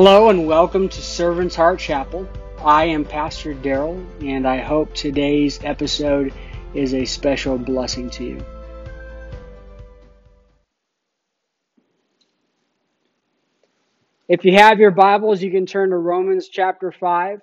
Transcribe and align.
Hello 0.00 0.28
and 0.28 0.46
welcome 0.46 0.88
to 0.88 1.02
Servant's 1.02 1.56
Heart 1.56 1.80
Chapel. 1.80 2.28
I 2.64 2.84
am 2.84 3.04
Pastor 3.04 3.52
Daryl, 3.52 4.06
and 4.24 4.46
I 4.46 4.58
hope 4.58 4.94
today's 4.94 5.58
episode 5.64 6.32
is 6.72 6.94
a 6.94 7.04
special 7.04 7.58
blessing 7.58 8.08
to 8.10 8.24
you. 8.24 8.44
If 14.28 14.44
you 14.44 14.52
have 14.52 14.78
your 14.78 14.92
Bibles, 14.92 15.42
you 15.42 15.50
can 15.50 15.66
turn 15.66 15.90
to 15.90 15.96
Romans 15.96 16.48
chapter 16.48 16.92
5. 16.92 17.40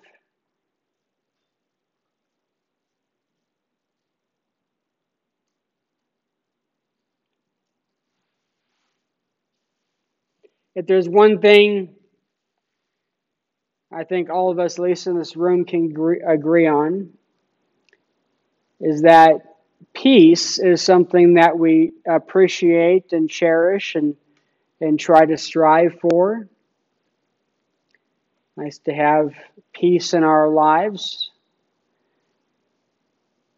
If 10.76 10.88
there's 10.88 11.10
one 11.10 11.42
thing 11.42 11.96
I 13.91 14.03
think 14.03 14.30
all 14.30 14.52
of 14.52 14.59
us, 14.59 14.77
at 14.80 14.84
least 14.84 15.07
in 15.07 15.17
this 15.17 15.35
room, 15.35 15.66
can 15.66 15.94
agree 16.27 16.67
on 16.67 17.09
is 18.80 19.02
that 19.02 19.55
peace 19.94 20.59
is 20.59 20.81
something 20.81 21.35
that 21.35 21.58
we 21.58 21.94
appreciate 22.08 23.13
and 23.13 23.30
cherish 23.30 23.95
and, 23.95 24.16
and 24.81 24.99
try 24.99 25.25
to 25.25 25.38
strive 25.38 25.98
for. 25.99 26.48
Nice 28.58 28.80
to 28.80 28.94
have 28.94 29.34
peace 29.73 30.13
in 30.13 30.23
our 30.23 30.49
lives. 30.49 31.31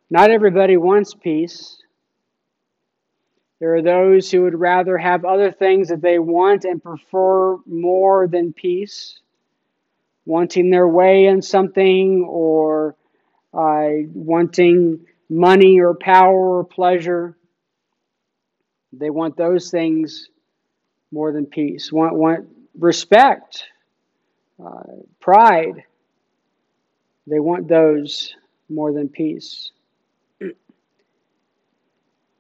Not 0.10 0.32
everybody 0.32 0.78
wants 0.78 1.14
peace. 1.14 1.82
There 3.60 3.76
are 3.76 3.82
those 3.82 4.30
who 4.30 4.44
would 4.44 4.60
rather 4.60 4.98
have 4.98 5.26
other 5.26 5.52
things 5.52 5.90
that 5.90 6.02
they 6.02 6.20
want 6.20 6.64
and 6.64 6.82
prefer 6.82 7.58
more 7.66 8.28
than 8.28 8.54
peace 8.54 9.20
wanting 10.28 10.70
their 10.70 10.88
way 10.88 11.26
in 11.26 11.42
something 11.42 12.26
or 12.28 12.96
uh, 13.54 13.88
wanting 14.14 15.00
money 15.30 15.80
or 15.80 15.94
power 15.96 16.58
or 16.60 16.64
pleasure. 16.66 17.38
They 18.92 19.10
want 19.10 19.38
those 19.38 19.72
things 19.72 20.30
more 21.12 21.32
than 21.32 21.46
peace. 21.46 21.92
Want 21.92 22.14
want 22.16 22.48
respect, 22.78 23.64
uh, 24.64 24.84
pride. 25.22 25.84
They 27.26 27.40
want 27.40 27.70
those 27.70 28.36
more 28.70 28.92
than 28.92 29.10
peace. 29.10 29.72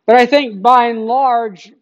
But 0.06 0.16
I 0.16 0.26
think 0.26 0.62
by 0.62 0.86
and 0.86 1.06
large, 1.06 1.74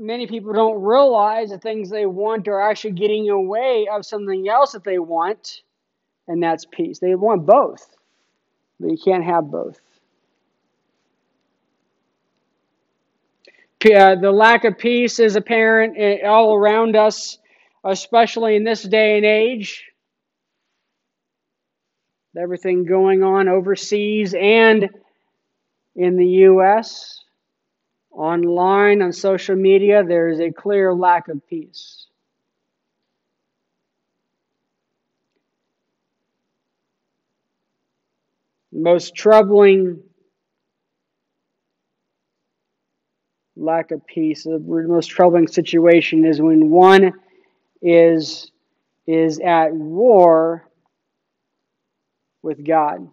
many 0.00 0.26
people 0.26 0.52
don't 0.52 0.82
realize 0.82 1.50
the 1.50 1.58
things 1.58 1.90
they 1.90 2.06
want 2.06 2.48
are 2.48 2.60
actually 2.60 2.92
getting 2.92 3.28
away 3.28 3.86
of 3.92 4.04
something 4.04 4.48
else 4.48 4.72
that 4.72 4.82
they 4.82 4.98
want, 4.98 5.62
and 6.26 6.42
that's 6.42 6.64
peace. 6.64 6.98
They 6.98 7.14
want 7.14 7.46
both, 7.46 7.86
but 8.80 8.90
you 8.90 8.98
can't 8.98 9.24
have 9.24 9.50
both. 9.50 9.78
Uh, 13.84 14.14
the 14.16 14.30
lack 14.30 14.64
of 14.64 14.76
peace 14.76 15.18
is 15.20 15.36
apparent 15.36 16.24
all 16.24 16.54
around 16.54 16.96
us, 16.96 17.38
especially 17.84 18.56
in 18.56 18.64
this 18.64 18.82
day 18.82 19.16
and 19.16 19.24
age. 19.24 19.84
Everything 22.38 22.84
going 22.84 23.22
on 23.22 23.48
overseas 23.48 24.34
and 24.34 24.88
in 25.96 26.16
the 26.16 26.26
U.S 26.26 27.19
online, 28.12 29.02
on 29.02 29.12
social 29.12 29.56
media, 29.56 30.02
there 30.04 30.28
is 30.28 30.40
a 30.40 30.50
clear 30.50 30.92
lack 30.94 31.28
of 31.28 31.46
peace. 31.48 32.06
Most 38.72 39.14
troubling 39.14 40.02
lack 43.56 43.90
of 43.90 44.06
peace, 44.06 44.44
the 44.44 44.58
most 44.58 45.06
troubling 45.08 45.46
situation 45.46 46.24
is 46.24 46.40
when 46.40 46.70
one 46.70 47.12
is 47.82 48.50
is 49.06 49.40
at 49.40 49.72
war 49.72 50.68
with 52.42 52.64
God. 52.64 53.08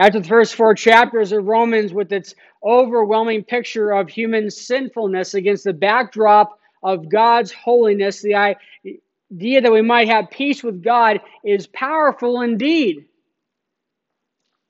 After 0.00 0.18
the 0.18 0.28
first 0.28 0.54
four 0.54 0.74
chapters 0.74 1.30
of 1.30 1.44
Romans, 1.44 1.92
with 1.92 2.10
its 2.10 2.34
overwhelming 2.64 3.44
picture 3.44 3.90
of 3.90 4.08
human 4.08 4.50
sinfulness 4.50 5.34
against 5.34 5.64
the 5.64 5.74
backdrop 5.74 6.58
of 6.82 7.10
God's 7.10 7.52
holiness, 7.52 8.22
the 8.22 8.34
idea 8.34 9.60
that 9.60 9.70
we 9.70 9.82
might 9.82 10.08
have 10.08 10.30
peace 10.30 10.64
with 10.64 10.82
God 10.82 11.20
is 11.44 11.66
powerful 11.66 12.40
indeed. 12.40 13.04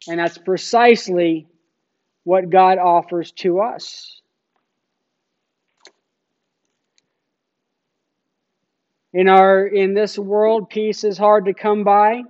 And 0.09 0.19
that's 0.19 0.37
precisely 0.37 1.47
what 2.25 2.51
God 2.51 2.79
offers 2.79 3.31
to 3.33 3.61
us. 3.61 4.21
In 9.13 9.29
our 9.29 9.65
in 9.65 9.95
this 9.95 10.19
world, 10.19 10.71
peace 10.71 11.05
is 11.05 11.17
hard 11.17 11.45
to 11.45 11.55
come 11.55 11.85
by. 11.85 12.23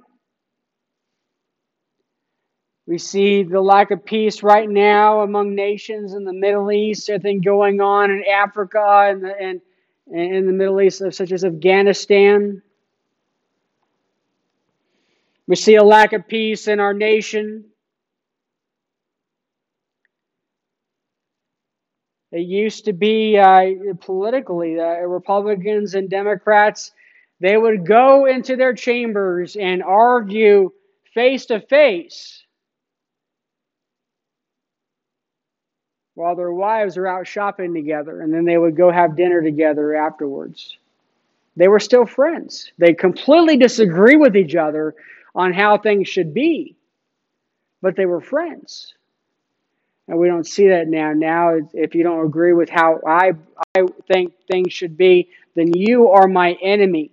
We 2.90 2.98
see 2.98 3.44
the 3.44 3.60
lack 3.60 3.92
of 3.92 4.04
peace 4.04 4.42
right 4.42 4.68
now 4.68 5.20
among 5.20 5.54
nations 5.54 6.12
in 6.12 6.24
the 6.24 6.32
Middle 6.32 6.72
East, 6.72 7.08
everything 7.08 7.40
going 7.40 7.80
on 7.80 8.10
in 8.10 8.24
Africa 8.28 9.06
and, 9.08 9.22
the, 9.22 9.32
and, 9.40 9.60
and 10.12 10.34
in 10.34 10.46
the 10.46 10.52
Middle 10.52 10.80
East, 10.80 11.00
such 11.12 11.30
as 11.30 11.44
Afghanistan. 11.44 12.60
We 15.46 15.54
see 15.54 15.76
a 15.76 15.84
lack 15.84 16.14
of 16.14 16.26
peace 16.26 16.66
in 16.66 16.80
our 16.80 16.92
nation. 16.92 17.66
It 22.32 22.40
used 22.40 22.86
to 22.86 22.92
be 22.92 23.38
uh, 23.38 23.94
politically, 24.00 24.80
uh, 24.80 24.96
Republicans 25.06 25.94
and 25.94 26.10
Democrats, 26.10 26.90
they 27.38 27.56
would 27.56 27.86
go 27.86 28.26
into 28.26 28.56
their 28.56 28.74
chambers 28.74 29.54
and 29.54 29.80
argue 29.80 30.72
face 31.14 31.46
to 31.46 31.60
face 31.60 32.39
while 36.20 36.36
their 36.36 36.52
wives 36.52 36.98
are 36.98 37.06
out 37.06 37.26
shopping 37.26 37.72
together, 37.72 38.20
and 38.20 38.32
then 38.32 38.44
they 38.44 38.58
would 38.58 38.76
go 38.76 38.90
have 38.90 39.16
dinner 39.16 39.40
together 39.40 39.96
afterwards. 39.96 40.76
They 41.56 41.66
were 41.66 41.80
still 41.80 42.04
friends. 42.04 42.72
They 42.76 42.92
completely 42.92 43.56
disagree 43.56 44.16
with 44.16 44.36
each 44.36 44.54
other 44.54 44.94
on 45.34 45.54
how 45.54 45.78
things 45.78 46.08
should 46.08 46.34
be, 46.34 46.76
but 47.80 47.96
they 47.96 48.04
were 48.04 48.20
friends. 48.20 48.94
And 50.08 50.18
we 50.18 50.28
don't 50.28 50.46
see 50.46 50.68
that 50.68 50.88
now. 50.88 51.14
Now, 51.14 51.58
if 51.72 51.94
you 51.94 52.02
don't 52.02 52.26
agree 52.26 52.52
with 52.52 52.68
how 52.68 53.00
I, 53.06 53.32
I 53.74 53.86
think 54.06 54.34
things 54.46 54.74
should 54.74 54.98
be, 54.98 55.30
then 55.54 55.72
you 55.72 56.08
are 56.08 56.28
my 56.28 56.52
enemy. 56.60 57.12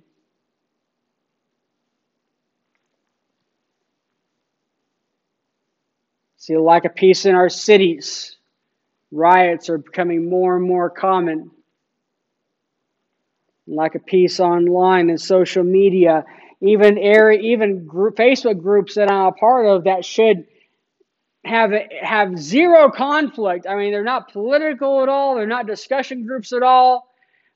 See 6.36 6.58
like 6.58 6.84
a 6.84 6.90
peace 6.90 7.26
in 7.26 7.36
our 7.36 7.50
cities. 7.50 8.37
Riots 9.12 9.70
are 9.70 9.78
becoming 9.78 10.30
more 10.30 10.58
and 10.58 10.68
more 10.68 10.90
common. 10.90 11.52
Like 13.68 13.96
a 13.96 14.00
peace 14.00 14.40
online 14.40 15.10
and 15.10 15.20
social 15.20 15.64
media, 15.64 16.26
even 16.62 16.98
area, 16.98 17.40
even 17.40 17.86
group, 17.86 18.16
Facebook 18.16 18.62
groups 18.62 18.96
that 18.96 19.12
I'm 19.12 19.28
a 19.28 19.32
part 19.34 19.66
of 19.68 19.84
that 19.86 20.06
should 20.06 20.46
have 21.46 21.72
have 22.02 22.38
zero 22.38 22.92
conflict. 22.92 23.66
I 23.68 23.76
mean, 23.76 23.92
they're 23.92 24.04
not 24.04 24.32
political 24.32 25.02
at 25.04 25.10
all. 25.10 25.36
They're 25.36 25.48
not 25.48 25.68
discussion 25.68 26.26
groups 26.26 26.54
at 26.54 26.64
all. 26.64 27.08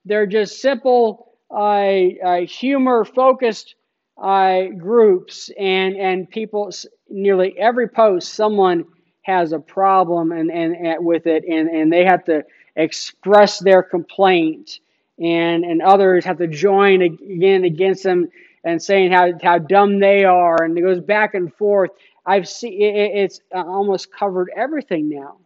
They're 0.06 0.28
just 0.28 0.62
simple, 0.62 1.34
uh, 1.50 1.92
uh, 2.26 2.42
humor 2.46 3.06
focused 3.06 3.76
uh, 4.22 4.64
groups, 4.78 5.50
and 5.58 5.96
and 5.96 6.30
people. 6.30 6.72
Nearly 7.10 7.58
every 7.60 7.90
post, 7.90 8.34
someone 8.34 8.86
has 9.22 9.52
a 9.52 9.60
problem 9.60 10.32
and, 10.32 10.52
and, 10.52 10.76
and 10.76 11.06
with 11.06 11.28
it 11.28 11.44
and, 11.46 11.70
and 11.70 11.92
they 11.92 12.06
have 12.06 12.24
to 12.26 12.44
express 12.76 13.60
their 13.60 13.84
complaint. 13.84 14.80
And, 15.20 15.64
and 15.64 15.82
others 15.84 16.26
have 16.26 16.40
to 16.40 16.48
join 16.48 17.02
again 17.04 17.64
against 17.64 18.04
them 18.04 18.30
and 18.64 18.82
saying 18.82 19.12
how, 19.12 19.32
how 19.44 19.60
dumb 19.60 20.00
they 20.00 20.24
are. 20.24 20.64
And 20.64 20.76
it 20.76 20.82
goes 20.82 21.00
back 21.00 21.36
and 21.36 21.54
forth. 21.54 21.92
I've 22.26 22.48
seen 22.48 22.82
it, 22.82 23.12
it's 23.16 23.42
almost 23.54 24.12
covered 24.12 24.50
everything 24.56 25.10
now. 25.10 25.38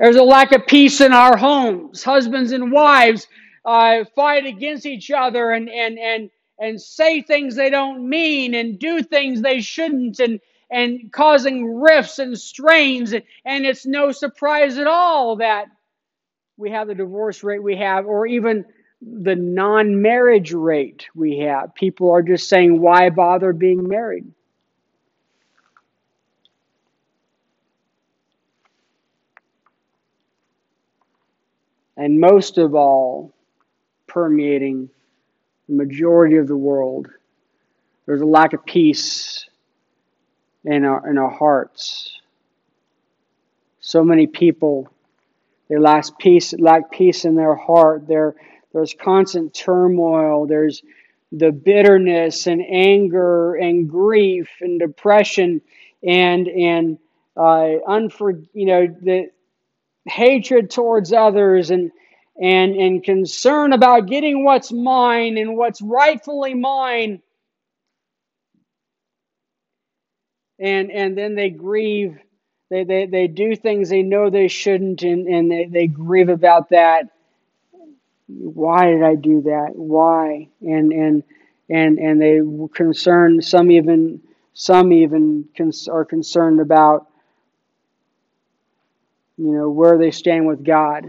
There's 0.00 0.16
a 0.16 0.22
lack 0.22 0.50
of 0.52 0.66
peace 0.66 1.00
in 1.00 1.12
our 1.12 1.36
homes. 1.36 2.02
Husbands 2.02 2.50
and 2.50 2.72
wives 2.72 3.28
uh, 3.64 4.04
fight 4.16 4.44
against 4.46 4.84
each 4.86 5.12
other 5.12 5.52
and, 5.52 5.68
and, 5.68 5.98
and, 6.00 6.30
and 6.58 6.80
say 6.80 7.22
things 7.22 7.54
they 7.54 7.70
don't 7.70 8.08
mean 8.08 8.54
and 8.54 8.78
do 8.78 9.04
things 9.04 9.40
they 9.40 9.60
shouldn't 9.60 10.18
and, 10.18 10.40
and 10.70 11.10
causing 11.12 11.80
rifts 11.80 12.18
and 12.18 12.38
strains. 12.38 13.12
And 13.12 13.66
it's 13.66 13.86
no 13.86 14.12
surprise 14.12 14.78
at 14.78 14.86
all 14.86 15.36
that 15.36 15.66
we 16.56 16.70
have 16.70 16.88
the 16.88 16.94
divorce 16.94 17.42
rate 17.42 17.62
we 17.62 17.76
have, 17.76 18.06
or 18.06 18.26
even 18.26 18.64
the 19.00 19.36
non 19.36 20.02
marriage 20.02 20.52
rate 20.52 21.06
we 21.14 21.38
have. 21.38 21.74
People 21.74 22.10
are 22.10 22.22
just 22.22 22.48
saying, 22.48 22.80
why 22.80 23.10
bother 23.10 23.52
being 23.52 23.86
married? 23.86 24.24
And 31.96 32.20
most 32.20 32.58
of 32.58 32.74
all, 32.76 33.32
permeating 34.06 34.88
the 35.68 35.74
majority 35.74 36.36
of 36.36 36.46
the 36.46 36.56
world, 36.56 37.08
there's 38.06 38.20
a 38.20 38.26
lack 38.26 38.52
of 38.52 38.64
peace 38.64 39.48
in 40.64 40.84
our, 40.84 41.08
in 41.08 41.18
our 41.18 41.30
hearts. 41.30 42.20
So 43.80 44.04
many 44.04 44.26
people, 44.26 44.88
they 45.68 45.78
lack 45.78 46.18
peace, 46.18 46.52
lack 46.58 46.90
peace 46.90 47.24
in 47.24 47.34
their 47.36 47.54
heart. 47.54 48.06
There, 48.06 48.34
there's 48.72 48.94
constant 48.94 49.54
turmoil. 49.54 50.46
There's 50.46 50.82
the 51.32 51.52
bitterness 51.52 52.46
and 52.46 52.62
anger 52.66 53.54
and 53.54 53.88
grief 53.88 54.48
and 54.60 54.78
depression 54.78 55.60
and 56.02 56.48
and 56.48 56.98
uh, 57.36 57.80
unfor, 57.86 58.46
you 58.52 58.66
know 58.66 58.86
the 58.86 59.30
hatred 60.06 60.70
towards 60.70 61.12
others 61.12 61.70
and 61.70 61.90
and 62.40 62.76
and 62.76 63.04
concern 63.04 63.72
about 63.72 64.06
getting 64.06 64.44
what's 64.44 64.72
mine 64.72 65.36
and 65.36 65.56
what's 65.56 65.82
rightfully 65.82 66.54
mine 66.54 67.20
and 70.58 70.90
and 70.90 71.16
then 71.16 71.34
they 71.34 71.50
grieve. 71.50 72.18
They 72.70 72.84
they, 72.84 73.06
they 73.06 73.28
do 73.28 73.56
things 73.56 73.90
they 73.90 74.02
know 74.02 74.30
they 74.30 74.48
shouldn't 74.48 75.02
and, 75.02 75.26
and 75.28 75.50
they, 75.50 75.66
they 75.66 75.86
grieve 75.86 76.28
about 76.28 76.70
that. 76.70 77.10
Why 78.28 78.86
did 78.86 79.02
i 79.02 79.14
do 79.16 79.42
that? 79.42 79.72
Why? 79.74 80.48
And 80.62 80.92
and 80.92 81.22
and 81.70 81.98
and 81.98 82.20
they 82.20 82.40
concern 82.74 83.42
some 83.42 83.70
even 83.70 84.22
some 84.54 84.92
even 84.92 85.48
cons- 85.56 85.88
are 85.88 86.04
concerned 86.04 86.60
about 86.60 87.08
you 89.38 89.52
know 89.52 89.70
where 89.70 89.98
they 89.98 90.10
stand 90.12 90.46
with 90.46 90.64
god. 90.64 91.06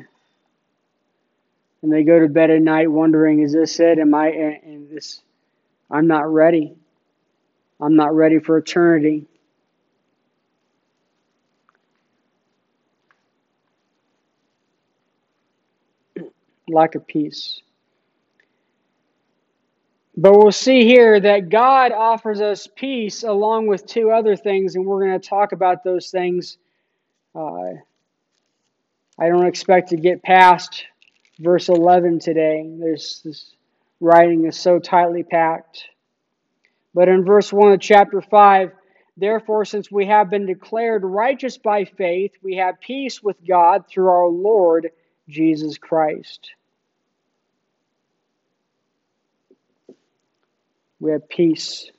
And 1.84 1.94
they 1.94 2.04
go 2.04 2.20
to 2.20 2.28
bed 2.30 2.52
at 2.52 2.62
night 2.62 2.92
wondering 2.92 3.42
is 3.42 3.54
this 3.54 3.80
it? 3.80 4.00
Am 4.00 4.14
i 4.16 4.30
and 4.30 4.90
this 4.90 5.22
i'm 5.92 6.08
not 6.08 6.32
ready. 6.32 6.76
I'm 7.82 7.96
not 7.98 8.16
ready 8.16 8.40
for 8.40 8.58
eternity 8.58 9.29
lack 16.70 16.96
of 16.96 17.08
peace. 17.08 17.62
But 20.18 20.34
we'll 20.34 20.52
see 20.52 20.84
here 20.84 21.20
that 21.20 21.50
God 21.50 21.92
offers 21.94 22.42
us 22.42 22.68
peace 22.76 23.24
along 23.24 23.68
with 23.68 23.86
two 23.86 24.12
other 24.12 24.36
things, 24.36 24.76
and 24.76 24.86
we're 24.86 25.06
going 25.06 25.20
to 25.20 25.28
talk 25.28 25.54
about 25.54 25.84
those 25.84 26.10
things. 26.10 26.58
Uh, 27.34 27.76
I 29.18 29.30
don't 29.30 29.46
expect 29.46 29.90
to 29.90 29.96
get 29.98 30.22
past 30.22 30.86
verse 31.40 31.70
11 31.70 32.20
today. 32.20 32.70
There's 32.80 33.22
this 33.24 33.56
writing 34.00 34.46
is 34.46 34.60
so 34.60 34.80
tightly 34.80 35.24
packed. 35.24 35.86
But 36.94 37.08
in 37.08 37.24
verse 37.24 37.54
1 37.54 37.74
of 37.74 37.80
chapter 37.80 38.22
5, 38.22 38.72
therefore, 39.16 39.64
since 39.66 39.92
we 39.92 40.06
have 40.08 40.30
been 40.30 40.46
declared 40.46 41.04
righteous 41.06 41.58
by 41.58 41.86
faith, 41.86 42.32
we 42.44 42.56
have 42.56 42.82
peace 42.82 43.22
with 43.22 43.38
God 43.48 43.86
through 43.88 44.10
our 44.10 44.28
Lord 44.28 44.90
Jesus 45.28 45.78
Christ. 45.78 46.52
We 51.00 51.12
have 51.12 51.28
peace. 51.30 51.90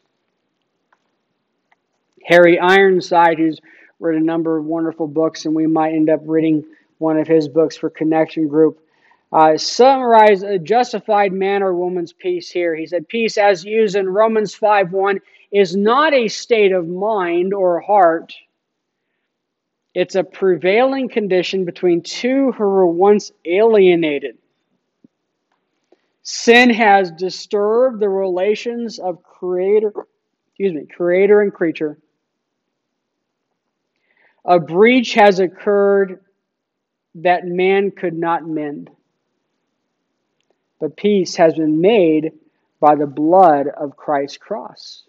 Harry 2.24 2.58
Ironside, 2.58 3.38
who's 3.38 3.60
written 3.98 4.22
a 4.22 4.24
number 4.26 4.58
of 4.58 4.64
wonderful 4.64 5.06
books, 5.06 5.46
and 5.46 5.54
we 5.54 5.66
might 5.66 5.94
end 5.94 6.10
up 6.10 6.20
reading 6.24 6.64
one 6.98 7.18
of 7.18 7.26
his 7.26 7.48
books 7.48 7.76
for 7.76 7.88
Connection 7.88 8.48
Group, 8.48 8.80
uh, 9.32 9.56
summarized 9.56 10.44
a 10.44 10.58
justified 10.58 11.32
man 11.32 11.62
or 11.62 11.74
woman's 11.74 12.12
peace 12.12 12.50
here. 12.50 12.74
He 12.74 12.86
said, 12.86 13.08
Peace, 13.08 13.38
as 13.38 13.64
used 13.64 13.96
in 13.96 14.08
Romans 14.08 14.54
5 14.54 14.92
1, 14.92 15.20
is 15.52 15.76
not 15.76 16.12
a 16.12 16.28
state 16.28 16.72
of 16.72 16.86
mind 16.86 17.54
or 17.54 17.80
heart. 17.80 18.34
It's 19.94 20.14
a 20.14 20.24
prevailing 20.24 21.08
condition 21.08 21.64
between 21.64 22.02
two 22.02 22.52
who 22.52 22.64
were 22.64 22.86
once 22.86 23.32
alienated. 23.44 24.38
Sin 26.22 26.70
has 26.70 27.10
disturbed 27.12 28.00
the 28.00 28.08
relations 28.08 28.98
of 28.98 29.22
creator, 29.22 29.92
excuse 30.48 30.74
me, 30.74 30.86
creator 30.86 31.40
and 31.40 31.52
creature. 31.52 31.98
A 34.44 34.58
breach 34.58 35.14
has 35.14 35.38
occurred 35.38 36.20
that 37.16 37.46
man 37.46 37.90
could 37.90 38.14
not 38.14 38.46
mend. 38.46 38.90
But 40.78 40.96
peace 40.96 41.36
has 41.36 41.54
been 41.54 41.80
made 41.80 42.32
by 42.80 42.94
the 42.94 43.06
blood 43.06 43.66
of 43.68 43.96
Christ's 43.96 44.38
cross. 44.38 45.04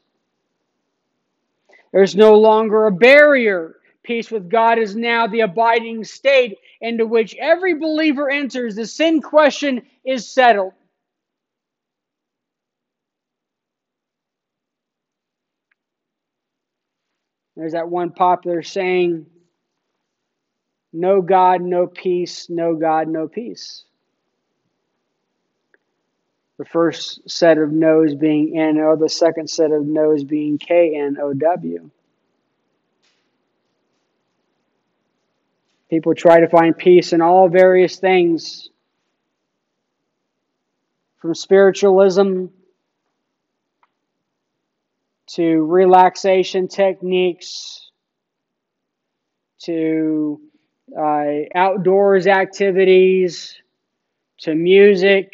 There's 1.91 2.15
no 2.15 2.39
longer 2.39 2.87
a 2.87 2.91
barrier. 2.91 3.75
Peace 4.03 4.31
with 4.31 4.49
God 4.49 4.79
is 4.79 4.95
now 4.95 5.27
the 5.27 5.41
abiding 5.41 6.03
state 6.03 6.57
into 6.79 7.05
which 7.05 7.35
every 7.35 7.75
believer 7.75 8.29
enters. 8.29 8.75
The 8.75 8.85
sin 8.85 9.21
question 9.21 9.83
is 10.03 10.29
settled. 10.29 10.73
There's 17.61 17.73
that 17.73 17.89
one 17.89 18.09
popular 18.09 18.63
saying 18.63 19.27
no 20.91 21.21
God, 21.21 21.61
no 21.61 21.85
peace, 21.85 22.49
no 22.49 22.73
God, 22.75 23.07
no 23.07 23.27
peace. 23.27 23.83
The 26.57 26.65
first 26.65 27.29
set 27.29 27.59
of 27.59 27.71
no's 27.71 28.15
being 28.15 28.57
N-O, 28.59 28.95
the 28.95 29.09
second 29.09 29.47
set 29.47 29.69
of 29.69 29.85
no's 29.85 30.23
being 30.23 30.57
K-N-O-W. 30.57 31.91
People 35.87 36.15
try 36.15 36.39
to 36.39 36.49
find 36.49 36.75
peace 36.75 37.13
in 37.13 37.21
all 37.21 37.47
various 37.47 37.97
things, 37.97 38.69
from 41.19 41.35
spiritualism 41.35 42.47
to 45.35 45.63
relaxation 45.63 46.67
techniques, 46.67 47.89
to 49.59 50.41
uh, 50.97 51.25
outdoors 51.55 52.27
activities, 52.27 53.55
to 54.39 54.53
music. 54.53 55.31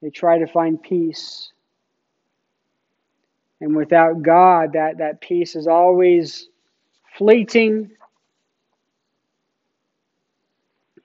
They 0.00 0.10
try 0.10 0.38
to 0.38 0.46
find 0.46 0.82
peace. 0.82 1.52
And 3.60 3.76
without 3.76 4.22
God, 4.22 4.72
that, 4.74 4.98
that 4.98 5.20
peace 5.20 5.56
is 5.56 5.66
always 5.66 6.48
fleeting 7.18 7.90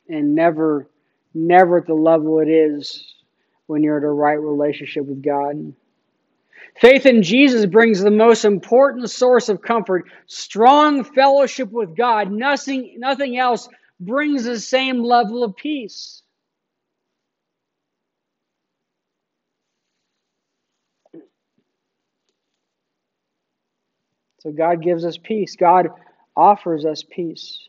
and 0.07 0.35
never, 0.35 0.87
never 1.33 1.79
at 1.79 1.87
the 1.87 1.93
level 1.93 2.39
it 2.39 2.49
is 2.49 3.15
when 3.67 3.83
you're 3.83 3.97
in 3.97 4.03
a 4.03 4.11
right 4.11 4.39
relationship 4.39 5.05
with 5.05 5.21
God. 5.21 5.73
Faith 6.79 7.05
in 7.05 7.23
Jesus 7.23 7.65
brings 7.65 8.01
the 8.01 8.11
most 8.11 8.45
important 8.45 9.09
source 9.09 9.49
of 9.49 9.61
comfort, 9.61 10.05
strong 10.27 11.03
fellowship 11.03 11.71
with 11.71 11.95
God. 11.95 12.31
Nothing, 12.31 12.95
nothing 12.99 13.37
else 13.37 13.69
brings 13.99 14.45
the 14.45 14.59
same 14.59 15.03
level 15.03 15.43
of 15.43 15.55
peace. 15.55 16.23
So 24.41 24.51
God 24.51 24.81
gives 24.81 25.05
us 25.05 25.17
peace. 25.17 25.55
God 25.55 25.89
offers 26.35 26.85
us 26.85 27.03
peace. 27.09 27.67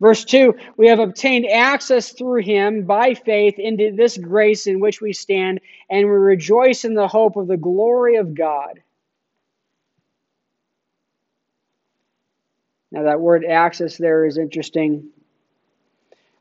Verse 0.00 0.24
2 0.24 0.54
We 0.76 0.88
have 0.88 0.98
obtained 0.98 1.46
access 1.46 2.10
through 2.10 2.42
him 2.42 2.84
by 2.84 3.14
faith 3.14 3.58
into 3.58 3.92
this 3.94 4.16
grace 4.16 4.66
in 4.66 4.80
which 4.80 5.00
we 5.00 5.12
stand, 5.12 5.60
and 5.90 6.06
we 6.06 6.12
rejoice 6.12 6.84
in 6.84 6.94
the 6.94 7.08
hope 7.08 7.36
of 7.36 7.46
the 7.46 7.58
glory 7.58 8.16
of 8.16 8.34
God. 8.34 8.80
Now, 12.90 13.04
that 13.04 13.20
word 13.20 13.44
access 13.44 13.96
there 13.98 14.24
is 14.24 14.36
interesting. 14.36 15.10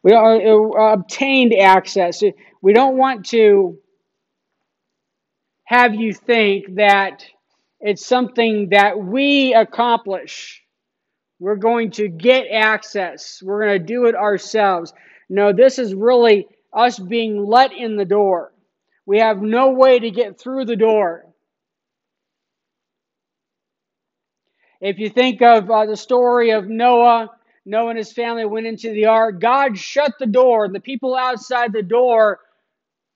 We 0.02 0.14
are, 0.14 0.36
uh, 0.36 0.94
obtained 0.94 1.54
access. 1.54 2.24
We 2.62 2.74
don't 2.74 2.98
want 2.98 3.28
to 3.28 3.78
have 5.66 5.94
you 5.94 6.14
think 6.14 6.76
that 6.76 7.26
it's 7.80 8.04
something 8.04 8.70
that 8.70 8.98
we 8.98 9.54
accomplish 9.54 10.64
We're 11.40 11.56
going 11.56 11.92
to 11.92 12.10
get 12.10 12.48
access. 12.52 13.42
We're 13.42 13.66
going 13.66 13.80
to 13.80 13.86
do 13.86 14.06
it 14.06 14.16
ourselves. 14.16 14.94
No, 15.30 15.54
this 15.54 15.80
is 15.80 15.94
really 15.94 16.48
us 16.74 17.00
being 17.00 17.46
let 17.46 17.72
in 17.72 17.96
the 17.96 18.06
door. 18.06 18.54
We 19.06 19.20
have 19.20 19.42
no 19.42 19.72
way 19.72 20.00
to 20.00 20.12
get 20.12 20.40
through 20.40 20.66
the 20.66 20.76
door. 20.76 21.26
If 24.82 25.00
you 25.00 25.10
think 25.10 25.42
of 25.42 25.70
uh, 25.70 25.86
the 25.86 25.98
story 25.98 26.52
of 26.52 26.68
Noah, 26.68 27.30
Noah 27.66 27.90
and 27.90 27.98
his 27.98 28.14
family 28.14 28.46
went 28.46 28.68
into 28.68 28.92
the 28.92 29.06
ark. 29.06 29.40
God 29.40 29.78
shut 29.78 30.14
the 30.20 30.26
door, 30.26 30.66
and 30.66 30.76
the 30.76 30.80
people 30.80 31.16
outside 31.16 31.74
the 31.74 31.84
door 31.84 32.40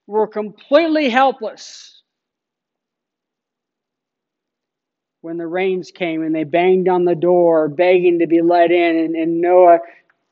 were 0.06 0.26
completely 0.26 1.08
helpless 1.08 1.93
when 5.24 5.38
the 5.38 5.46
rains 5.46 5.90
came 5.90 6.22
and 6.22 6.34
they 6.34 6.44
banged 6.44 6.86
on 6.86 7.06
the 7.06 7.14
door, 7.14 7.66
begging 7.66 8.18
to 8.18 8.26
be 8.26 8.42
let 8.42 8.70
in, 8.70 8.96
and, 8.96 9.16
and 9.16 9.40
Noah 9.40 9.78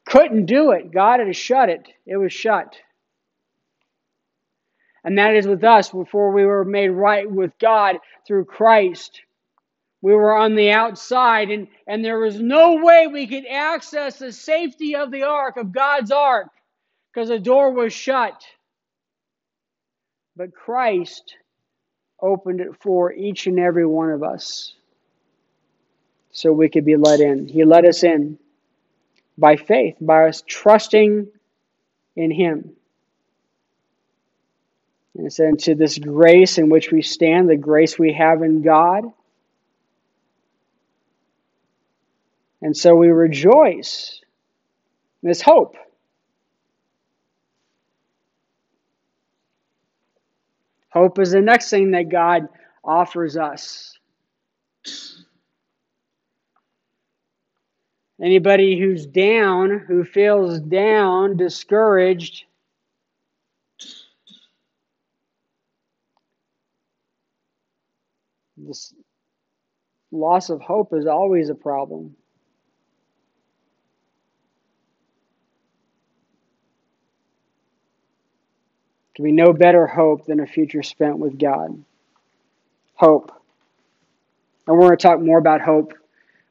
couldn't 0.04 0.44
do 0.44 0.72
it. 0.72 0.92
God 0.92 1.18
had 1.18 1.34
shut 1.34 1.70
it, 1.70 1.88
it 2.04 2.18
was 2.18 2.30
shut. 2.30 2.76
And 5.02 5.16
that 5.16 5.34
is 5.34 5.46
with 5.46 5.64
us 5.64 5.88
before 5.88 6.30
we 6.32 6.44
were 6.44 6.66
made 6.66 6.90
right 6.90 7.28
with 7.28 7.58
God 7.58 7.96
through 8.26 8.44
Christ. 8.44 9.22
We 10.02 10.12
were 10.12 10.36
on 10.36 10.56
the 10.56 10.72
outside, 10.72 11.50
and, 11.50 11.68
and 11.86 12.04
there 12.04 12.18
was 12.18 12.38
no 12.38 12.74
way 12.84 13.06
we 13.06 13.26
could 13.26 13.46
access 13.46 14.18
the 14.18 14.30
safety 14.30 14.94
of 14.94 15.10
the 15.10 15.22
ark, 15.22 15.56
of 15.56 15.72
God's 15.72 16.10
ark, 16.10 16.48
because 17.10 17.30
the 17.30 17.38
door 17.38 17.72
was 17.72 17.94
shut. 17.94 18.44
But 20.36 20.52
Christ 20.52 21.34
opened 22.20 22.60
it 22.60 22.76
for 22.82 23.10
each 23.10 23.46
and 23.46 23.58
every 23.58 23.86
one 23.86 24.10
of 24.10 24.22
us 24.22 24.74
so 26.32 26.52
we 26.52 26.68
could 26.68 26.84
be 26.84 26.96
let 26.96 27.20
in. 27.20 27.46
He 27.46 27.64
let 27.64 27.84
us 27.84 28.02
in 28.02 28.38
by 29.38 29.56
faith, 29.56 29.96
by 30.00 30.28
us 30.28 30.42
trusting 30.46 31.28
in 32.16 32.30
Him. 32.30 32.72
And 35.14 35.26
it 35.26 35.32
said, 35.32 35.48
into 35.50 35.74
this 35.74 35.98
grace 35.98 36.56
in 36.56 36.70
which 36.70 36.90
we 36.90 37.02
stand, 37.02 37.48
the 37.48 37.56
grace 37.56 37.98
we 37.98 38.14
have 38.14 38.42
in 38.42 38.62
God. 38.62 39.04
And 42.62 42.76
so 42.76 42.94
we 42.94 43.08
rejoice. 43.08 44.20
This 45.22 45.42
hope. 45.42 45.76
Hope 50.88 51.18
is 51.18 51.30
the 51.30 51.40
next 51.40 51.70
thing 51.70 51.92
that 51.92 52.08
God 52.08 52.48
offers 52.84 53.36
us. 53.36 53.98
Anybody 58.22 58.78
who's 58.78 59.04
down, 59.04 59.80
who 59.88 60.04
feels 60.04 60.60
down, 60.60 61.36
discouraged, 61.36 62.44
this 68.56 68.94
loss 70.12 70.50
of 70.50 70.60
hope 70.60 70.92
is 70.92 71.06
always 71.06 71.50
a 71.50 71.54
problem. 71.56 72.14
Can 79.16 79.24
be 79.24 79.32
no 79.32 79.52
better 79.52 79.84
hope 79.84 80.26
than 80.26 80.38
a 80.38 80.46
future 80.46 80.84
spent 80.84 81.18
with 81.18 81.40
God. 81.40 81.82
Hope. 82.94 83.32
And 84.68 84.76
we're 84.76 84.86
going 84.86 84.96
to 84.96 85.02
talk 85.02 85.20
more 85.20 85.38
about 85.38 85.60
hope 85.60 85.92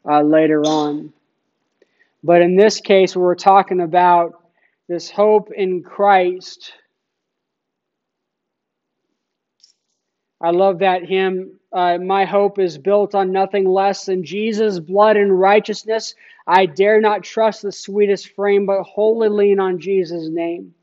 uh, 0.06 0.22
later 0.22 0.64
on. 0.64 1.14
But 2.24 2.42
in 2.42 2.56
this 2.56 2.80
case, 2.80 3.16
we're 3.16 3.36
talking 3.36 3.82
about 3.82 4.34
this 4.88 5.10
hope 5.10 5.52
in 5.52 5.84
Christ. 5.84 6.74
I 10.42 10.52
love 10.52 10.80
that 10.80 11.06
hymn. 11.06 11.60
Uh, 11.72 11.98
My 11.98 12.26
hope 12.26 12.60
is 12.60 12.78
built 12.78 13.16
on 13.16 13.32
nothing 13.32 13.66
less 13.66 14.06
than 14.06 14.24
Jesus' 14.24 14.80
blood 14.80 15.18
and 15.18 15.40
righteousness. 15.40 16.16
I 16.48 16.66
dare 16.66 17.00
not 17.00 17.24
trust 17.24 17.62
the 17.62 17.72
sweetest 17.72 18.30
frame, 18.36 18.66
but 18.66 18.84
wholly 18.84 19.30
lean 19.30 19.60
on 19.60 19.80
Jesus' 19.80 20.30
name. 20.30 20.74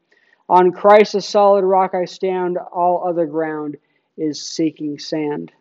On 0.49 0.73
Christ, 0.73 1.15
a 1.15 1.21
solid 1.21 1.65
rock 1.65 1.95
I 1.95 2.07
stand, 2.07 2.57
all 2.57 3.07
other 3.07 3.27
ground 3.27 3.77
is 4.17 4.49
seeking 4.49 4.99
sand. 4.99 5.53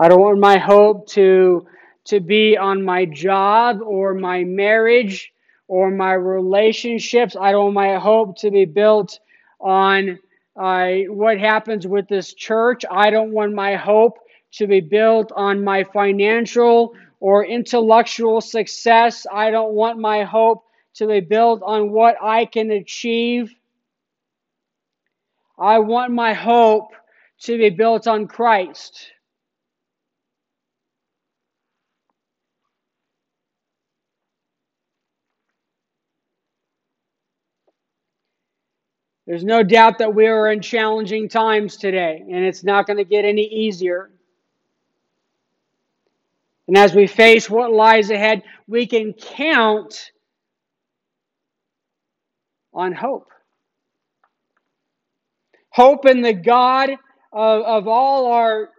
I 0.00 0.08
don't 0.08 0.22
want 0.22 0.38
my 0.38 0.56
hope 0.56 1.08
to, 1.08 1.66
to 2.06 2.20
be 2.20 2.56
on 2.56 2.82
my 2.82 3.04
job 3.04 3.80
or 3.84 4.14
my 4.14 4.44
marriage 4.44 5.30
or 5.68 5.90
my 5.90 6.14
relationships. 6.14 7.36
I 7.38 7.52
don't 7.52 7.74
want 7.74 7.74
my 7.74 7.98
hope 7.98 8.38
to 8.38 8.50
be 8.50 8.64
built 8.64 9.20
on 9.60 10.18
uh, 10.56 10.90
what 11.08 11.38
happens 11.38 11.86
with 11.86 12.08
this 12.08 12.32
church. 12.32 12.82
I 12.90 13.10
don't 13.10 13.32
want 13.32 13.52
my 13.52 13.76
hope 13.76 14.16
to 14.52 14.66
be 14.66 14.80
built 14.80 15.32
on 15.36 15.62
my 15.62 15.84
financial 15.84 16.94
or 17.20 17.44
intellectual 17.44 18.40
success. 18.40 19.26
I 19.30 19.50
don't 19.50 19.74
want 19.74 19.98
my 19.98 20.24
hope 20.24 20.64
to 20.94 21.08
be 21.08 21.20
built 21.20 21.62
on 21.62 21.90
what 21.92 22.16
I 22.22 22.46
can 22.46 22.70
achieve. 22.70 23.52
I 25.58 25.78
want 25.80 26.10
my 26.10 26.32
hope 26.32 26.94
to 27.40 27.58
be 27.58 27.68
built 27.68 28.08
on 28.08 28.26
Christ. 28.26 29.10
There's 39.30 39.44
no 39.44 39.62
doubt 39.62 39.98
that 39.98 40.12
we 40.12 40.26
are 40.26 40.50
in 40.50 40.60
challenging 40.60 41.28
times 41.28 41.76
today, 41.76 42.20
and 42.20 42.44
it's 42.44 42.64
not 42.64 42.88
going 42.88 42.96
to 42.96 43.04
get 43.04 43.24
any 43.24 43.44
easier. 43.44 44.10
And 46.66 46.76
as 46.76 46.96
we 46.96 47.06
face 47.06 47.48
what 47.48 47.70
lies 47.70 48.10
ahead, 48.10 48.42
we 48.66 48.88
can 48.88 49.12
count 49.12 50.10
on 52.74 52.92
hope. 52.92 53.28
Hope 55.68 56.06
in 56.06 56.22
the 56.22 56.34
God 56.34 56.90
of, 57.32 57.62
of 57.62 57.86
all 57.86 58.32
our 58.32 58.70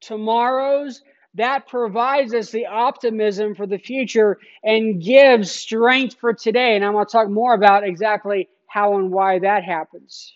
tomorrows 0.00 1.02
that 1.34 1.66
provides 1.66 2.32
us 2.32 2.52
the 2.52 2.66
optimism 2.66 3.56
for 3.56 3.66
the 3.66 3.78
future 3.78 4.38
and 4.62 5.02
gives 5.02 5.50
strength 5.50 6.14
for 6.20 6.32
today. 6.32 6.76
And 6.76 6.84
I'm 6.84 6.92
going 6.92 7.04
to 7.04 7.10
talk 7.10 7.28
more 7.28 7.54
about 7.54 7.82
exactly 7.82 8.48
how 8.76 8.98
and 8.98 9.10
why 9.10 9.38
that 9.38 9.64
happens. 9.64 10.34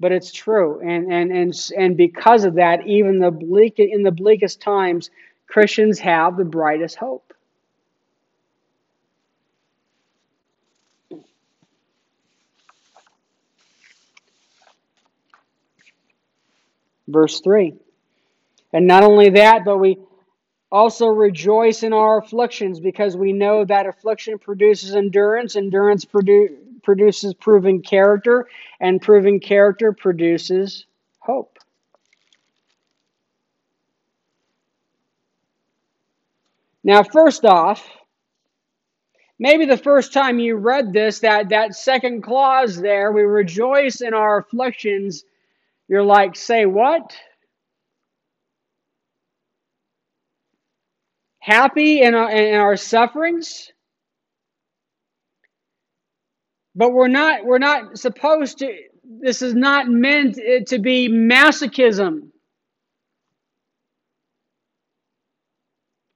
But 0.00 0.10
it's 0.10 0.32
true. 0.32 0.80
And, 0.80 1.12
and, 1.12 1.30
and, 1.30 1.54
and 1.78 1.96
because 1.96 2.42
of 2.42 2.56
that, 2.56 2.88
even 2.88 3.20
the 3.20 3.30
bleak, 3.30 3.78
in 3.78 4.02
the 4.02 4.10
bleakest 4.10 4.60
times, 4.60 5.10
Christians 5.46 6.00
have 6.00 6.36
the 6.36 6.44
brightest 6.44 6.96
hope. 6.96 7.32
Verse 17.06 17.40
3. 17.42 17.74
And 18.72 18.88
not 18.88 19.04
only 19.04 19.30
that, 19.30 19.64
but 19.64 19.78
we 19.78 19.98
also 20.72 21.06
rejoice 21.06 21.82
in 21.82 21.92
our 21.92 22.18
afflictions 22.18 22.80
because 22.80 23.14
we 23.14 23.32
know 23.34 23.64
that 23.66 23.86
affliction 23.86 24.38
produces 24.38 24.94
endurance, 24.96 25.54
endurance 25.54 26.06
produ- 26.06 26.56
produces 26.82 27.34
proven 27.34 27.82
character, 27.82 28.48
and 28.80 29.00
proven 29.00 29.38
character 29.38 29.92
produces 29.92 30.86
hope. 31.18 31.58
Now, 36.82 37.02
first 37.02 37.44
off, 37.44 37.86
maybe 39.38 39.66
the 39.66 39.76
first 39.76 40.12
time 40.12 40.38
you 40.38 40.56
read 40.56 40.92
this, 40.92 41.20
that, 41.20 41.50
that 41.50 41.76
second 41.76 42.22
clause 42.22 42.80
there, 42.80 43.12
we 43.12 43.22
rejoice 43.22 44.00
in 44.00 44.14
our 44.14 44.38
afflictions, 44.38 45.24
you're 45.86 46.02
like, 46.02 46.34
say 46.34 46.64
what? 46.64 47.14
Happy 51.42 52.02
in 52.02 52.14
our, 52.14 52.30
in 52.30 52.54
our 52.54 52.76
sufferings 52.76 53.72
but 56.74 56.92
we're 56.92 57.08
not 57.08 57.44
we're 57.44 57.58
not 57.58 57.98
supposed 57.98 58.58
to 58.58 58.72
this 59.04 59.42
is 59.42 59.54
not 59.54 59.88
meant 59.88 60.38
uh, 60.38 60.64
to 60.66 60.78
be 60.78 61.08
masochism. 61.08 62.30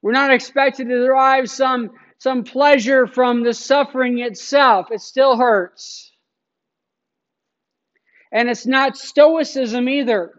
We're 0.02 0.12
not 0.12 0.32
expected 0.32 0.88
to 0.88 0.98
derive 0.98 1.50
some 1.50 1.90
some 2.18 2.44
pleasure 2.44 3.06
from 3.06 3.42
the 3.42 3.52
suffering 3.52 4.20
itself. 4.20 4.90
It 4.90 5.00
still 5.00 5.36
hurts. 5.36 6.12
And 8.32 8.48
it's 8.48 8.66
not 8.66 8.96
stoicism 8.96 9.88
either 9.88 10.32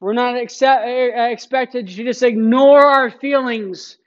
We're 0.00 0.14
not 0.14 0.36
accept, 0.36 0.84
uh, 0.84 1.22
expected 1.24 1.86
to 1.86 2.04
just 2.04 2.22
ignore 2.22 2.84
our 2.84 3.10
feelings 3.10 3.98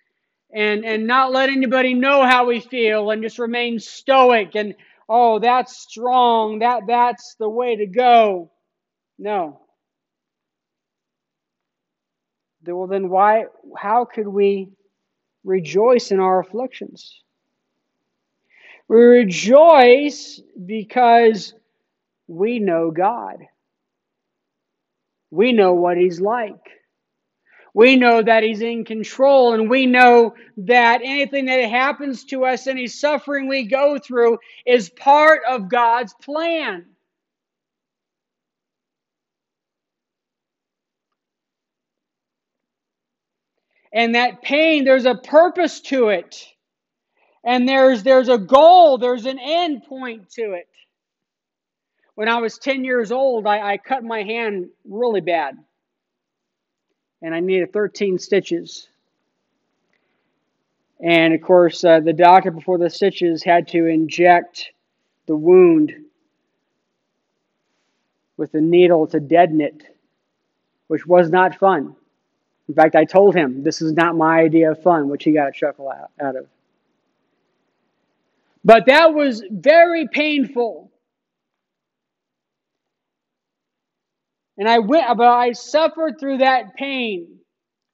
and, 0.52 0.84
and 0.84 1.06
not 1.06 1.32
let 1.32 1.50
anybody 1.50 1.94
know 1.94 2.26
how 2.26 2.48
we 2.48 2.60
feel 2.60 3.12
and 3.12 3.22
just 3.22 3.38
remain 3.38 3.80
stoic 3.80 4.56
and, 4.56 4.74
oh, 5.08 5.38
that's 5.40 5.78
strong. 5.78 6.60
That, 6.60 6.84
that's 6.88 7.36
the 7.40 7.50
way 7.50 7.76
to 7.76 7.86
go. 7.86 8.52
No. 9.20 9.62
Well, 12.66 12.88
then 12.88 13.10
why, 13.10 13.46
how 13.78 14.06
could 14.06 14.28
we 14.28 14.70
rejoice 15.44 16.12
in 16.12 16.20
our 16.20 16.40
afflictions? 16.40 17.22
We 18.88 18.98
rejoice 18.98 20.42
because 20.66 21.54
we 22.28 22.60
know 22.60 22.90
God. 22.90 23.38
We 25.34 25.52
know 25.52 25.74
what 25.74 25.98
He's 25.98 26.22
like. 26.22 26.62
We 27.74 27.96
know 27.96 28.22
that 28.22 28.44
He's 28.44 28.62
in 28.62 28.86
control, 28.86 29.54
and 29.54 29.70
we 29.70 29.88
know 29.88 30.36
that 30.58 31.02
anything 31.04 31.46
that 31.46 31.70
happens 31.70 32.25
to 32.25 32.46
us, 32.46 32.68
any 32.68 32.88
suffering 32.88 33.48
we 33.48 33.66
go 33.68 33.98
through, 33.98 34.38
is 34.66 34.90
part 34.92 35.42
of 35.50 35.70
God's 35.70 36.13
plan. 36.22 36.86
And 43.94 44.16
that 44.16 44.44
pain, 44.44 44.86
there's 44.86 45.06
a 45.06 45.16
purpose 45.16 45.82
to 45.82 46.10
it. 46.10 46.46
And 47.44 47.68
there's 47.68 48.04
there's 48.04 48.30
a 48.30 48.38
goal, 48.38 49.00
there's 49.00 49.25
an 49.25 49.40
end 49.40 49.84
point 49.86 50.30
to 50.32 50.54
it. 50.54 50.68
When 52.15 52.29
I 52.29 52.39
was 52.39 52.58
10 52.58 52.84
years 52.84 53.12
old, 53.12 53.48
I, 53.48 53.74
I 53.74 53.77
cut 53.77 54.03
my 54.03 54.24
hand 54.24 54.70
really 54.86 55.22
bad. 55.22 55.58
And 57.22 57.34
I 57.34 57.39
needed 57.39 57.74
13 57.74 58.20
stitches. 58.20 58.88
And 61.00 61.34
of 61.34 61.41
course, 61.41 61.84
uh, 61.84 62.00
the 62.00 62.13
doctor 62.13 62.51
before 62.51 62.77
the 62.77 62.89
stitches 62.89 63.43
had 63.43 63.67
to 63.70 63.86
inject 63.88 64.72
the 65.25 65.36
wound 65.36 65.93
with 68.38 68.53
a 68.53 68.62
needle 68.62 69.08
to 69.08 69.20
deaden 69.20 69.62
it, 69.62 69.84
which 70.88 71.05
was 71.05 71.29
not 71.29 71.58
fun. 71.58 71.96
In 72.67 72.75
fact, 72.75 72.96
I 72.96 73.05
told 73.05 73.36
him 73.36 73.63
this 73.63 73.82
is 73.82 73.93
not 73.93 74.15
my 74.15 74.39
idea 74.39 74.72
of 74.72 74.82
fun, 74.82 75.10
which 75.10 75.24
he 75.24 75.34
got 75.34 75.50
a 75.50 75.51
chuckle 75.51 75.89
out, 75.89 76.12
out 76.22 76.36
of. 76.36 76.48
But 78.63 78.86
that 78.86 79.13
was 79.13 79.43
very 79.51 80.08
painful. 80.08 80.89
And 84.63 84.70
I 84.70 84.79
went, 84.79 85.17
but 85.17 85.27
I 85.27 85.51
suffered 85.51 86.17
through 86.17 86.38
that 86.38 86.75
pain. 86.75 87.39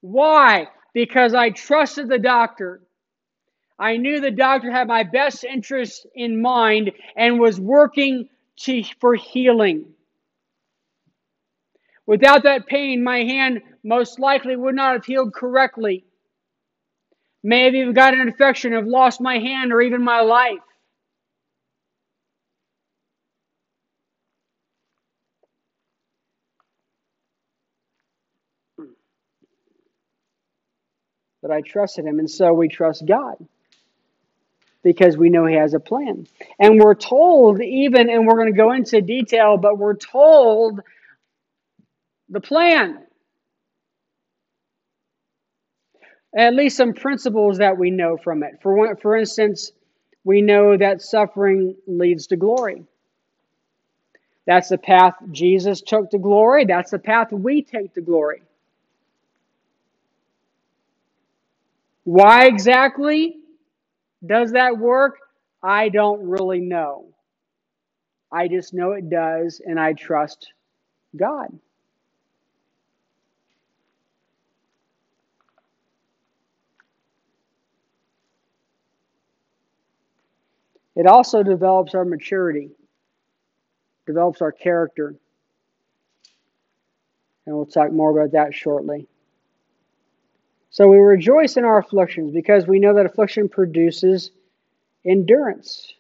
Why? 0.02 0.68
Because 0.94 1.34
I 1.34 1.50
trusted 1.50 2.08
the 2.08 2.20
doctor. 2.20 2.84
I 3.80 3.98
knew 3.98 4.22
the 4.22 4.30
doctor 4.30 4.70
had 4.70 4.88
my 4.88 5.02
best 5.02 5.44
interest 5.44 6.06
in 6.14 6.40
mind 6.40 6.92
and 7.18 7.40
was 7.40 7.60
working 7.60 8.30
to, 8.58 8.84
for 9.02 9.16
healing. 9.16 9.86
Without 12.06 12.44
that 12.44 12.68
pain, 12.68 13.04
my 13.04 13.24
hand 13.24 13.64
most 13.84 14.20
likely 14.20 14.56
would 14.56 14.76
not 14.76 14.94
have 14.94 15.06
healed 15.06 15.34
correctly. 15.34 16.06
May 17.42 17.64
have 17.64 17.74
even 17.74 17.94
got 17.94 18.14
an 18.14 18.22
infection, 18.22 18.74
have 18.74 18.86
lost 18.86 19.20
my 19.20 19.40
hand 19.40 19.74
or 19.74 19.82
even 19.82 20.04
my 20.04 20.22
life. 20.22 20.60
But 31.42 31.52
I 31.52 31.62
trusted 31.62 32.06
him, 32.06 32.20
and 32.20 32.30
so 32.30 32.54
we 32.54 32.68
trust 32.68 33.06
God 33.06 33.36
because 34.84 35.18
we 35.18 35.30
know 35.30 35.46
he 35.46 35.56
has 35.56 35.74
a 35.74 35.80
plan. 35.80 36.28
And 36.60 36.80
we're 36.80 36.96
told, 36.96 37.62
even, 37.62 38.10
and 38.10 38.26
we're 38.26 38.36
going 38.36 38.52
to 38.52 38.58
go 38.58 38.72
into 38.72 39.02
detail, 39.02 39.58
but 39.58 39.78
we're 39.78 39.96
told 39.96 40.82
the 42.30 42.42
plan. 42.42 43.00
At 46.36 46.54
least 46.54 46.78
some 46.78 46.94
principles 46.94 47.58
that 47.58 47.78
we 47.78 47.92
know 47.92 48.18
from 48.18 48.44
it. 48.44 48.60
For, 48.62 48.74
one, 48.76 48.96
for 48.98 49.16
instance, 49.16 49.72
we 50.24 50.42
know 50.42 50.78
that 50.78 51.02
suffering 51.02 51.76
leads 51.88 52.28
to 52.28 52.38
glory. 52.38 52.84
That's 54.46 54.70
the 54.70 54.78
path 54.78 55.16
Jesus 55.32 55.82
took 55.82 56.12
to 56.12 56.18
glory. 56.18 56.66
That's 56.66 56.92
the 56.92 57.00
path 57.00 57.32
we 57.32 57.62
take 57.62 57.94
to 57.96 58.02
glory. 58.02 58.42
Why 62.10 62.48
exactly 62.48 63.36
does 64.26 64.54
that 64.54 64.80
work? 64.80 65.20
I 65.62 65.90
don't 65.90 66.28
really 66.28 66.60
know. 66.60 67.14
I 68.32 68.48
just 68.48 68.74
know 68.74 68.94
it 68.94 69.12
does, 69.12 69.62
and 69.64 69.80
I 69.80 69.94
trust 69.94 70.52
God. 71.16 71.50
It 80.96 81.06
also 81.06 81.44
develops 81.44 81.94
our 81.94 82.06
maturity, 82.06 82.72
develops 84.08 84.42
our 84.42 84.52
character. 84.52 85.14
And 87.46 87.56
we'll 87.56 87.68
talk 87.68 87.92
more 87.92 88.10
about 88.20 88.32
that 88.32 88.56
shortly. 88.56 89.08
So 90.72 90.88
we 90.88 90.98
rejoice 90.98 91.58
in 91.58 91.66
our 91.66 91.80
afflictions 91.80 92.32
because 92.34 92.68
we 92.68 92.80
know 92.80 92.94
that 92.96 93.06
affliction 93.06 93.50
produces 93.50 94.32
endurance. 95.06 95.94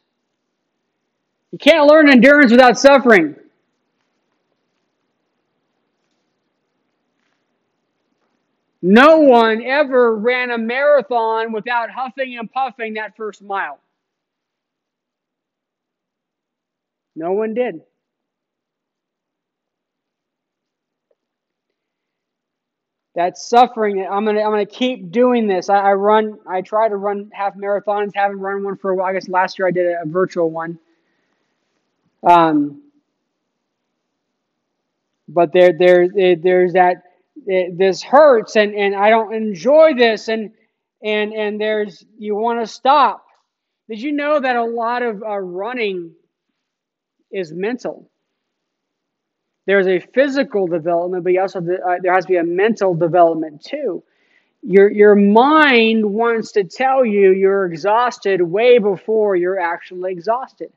You 1.51 1.57
can't 1.57 1.87
learn 1.87 2.09
endurance 2.09 2.51
without 2.51 2.77
suffering. 2.77 3.35
No 8.81 9.17
one 9.19 9.61
ever 9.63 10.15
ran 10.15 10.51
a 10.51 10.57
marathon 10.57 11.51
without 11.51 11.89
huffing 11.89 12.37
and 12.37 12.49
puffing 12.51 12.93
that 12.93 13.17
first 13.17 13.41
mile. 13.41 13.79
No 17.15 17.33
one 17.33 17.53
did. 17.53 17.81
That 23.15 23.37
suffering. 23.37 24.05
I'm 24.09 24.23
gonna 24.23 24.41
I'm 24.41 24.51
gonna 24.51 24.65
keep 24.65 25.11
doing 25.11 25.47
this. 25.47 25.69
I, 25.69 25.79
I 25.79 25.93
run. 25.93 26.39
I 26.47 26.61
try 26.61 26.87
to 26.87 26.95
run 26.95 27.31
half 27.33 27.55
marathons. 27.55 28.11
Haven't 28.13 28.39
run 28.39 28.63
one 28.63 28.77
for 28.77 28.91
a 28.91 28.95
while. 28.95 29.07
I 29.07 29.13
guess 29.13 29.27
last 29.27 29.57
year 29.57 29.67
I 29.67 29.71
did 29.71 29.87
a, 29.87 30.03
a 30.03 30.05
virtual 30.05 30.49
one. 30.51 30.77
Um, 32.23 32.83
but 35.27 35.53
there 35.53 35.73
there 35.77 36.07
there's 36.35 36.73
that 36.73 37.03
this 37.45 38.03
hurts 38.03 38.55
and 38.55 38.73
and 38.75 38.95
I 38.95 39.09
don't 39.09 39.33
enjoy 39.33 39.93
this 39.95 40.27
and 40.27 40.51
and 41.03 41.33
and 41.33 41.59
there's 41.59 42.05
you 42.17 42.35
want 42.35 42.59
to 42.59 42.67
stop. 42.67 43.25
Did 43.87 44.01
you 44.01 44.11
know 44.11 44.39
that 44.39 44.55
a 44.55 44.63
lot 44.63 45.01
of 45.01 45.23
uh, 45.23 45.37
running 45.37 46.13
is 47.31 47.51
mental. 47.51 48.09
There's 49.69 49.85
a 49.85 49.99
physical 49.99 50.65
development, 50.65 51.23
but 51.23 51.37
also 51.37 51.59
uh, 51.59 51.97
there 52.01 52.11
has 52.11 52.25
to 52.25 52.29
be 52.29 52.37
a 52.37 52.43
mental 52.43 52.95
development 52.95 53.63
too. 53.63 54.01
Your 54.63 54.89
your 54.91 55.13
mind 55.13 56.03
wants 56.03 56.53
to 56.53 56.63
tell 56.63 57.05
you 57.05 57.33
you're 57.33 57.67
exhausted 57.67 58.41
way 58.41 58.79
before 58.79 59.35
you're 59.35 59.59
actually 59.59 60.11
exhausted, 60.11 60.71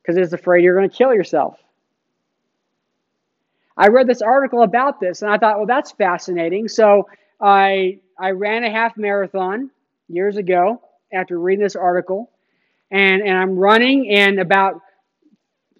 because 0.00 0.16
it's 0.16 0.32
afraid 0.32 0.62
you're 0.62 0.76
going 0.76 0.88
to 0.88 0.96
kill 0.96 1.12
yourself. 1.12 1.58
I 3.76 3.88
read 3.88 4.06
this 4.06 4.22
article 4.22 4.62
about 4.62 5.00
this, 5.00 5.22
and 5.22 5.30
I 5.32 5.36
thought, 5.36 5.56
well, 5.56 5.66
that's 5.66 5.90
fascinating. 5.90 6.68
So 6.68 7.08
I 7.40 7.98
I 8.16 8.30
ran 8.30 8.62
a 8.62 8.70
half 8.70 8.96
marathon 8.96 9.72
years 10.08 10.36
ago 10.36 10.80
after 11.12 11.40
reading 11.40 11.64
this 11.64 11.74
article, 11.74 12.30
and 12.92 13.20
and 13.20 13.36
I'm 13.36 13.58
running, 13.58 14.10
and 14.10 14.38
about 14.38 14.80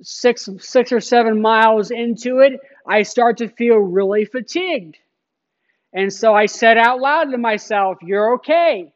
six 0.03 0.49
six 0.61 0.93
or 0.93 1.01
seven 1.01 1.41
miles 1.41 1.91
into 1.91 2.39
it, 2.41 2.61
I 2.87 3.03
start 3.03 3.39
to 3.39 3.49
feel 3.49 3.77
really 3.77 4.25
fatigued. 4.25 4.99
And 5.93 6.13
so 6.13 6.35
I 6.35 6.47
said 6.47 6.77
out 6.77 7.01
loud 7.01 7.31
to 7.31 7.39
myself, 7.39 7.99
You're 8.03 8.35
okay. 8.35 8.93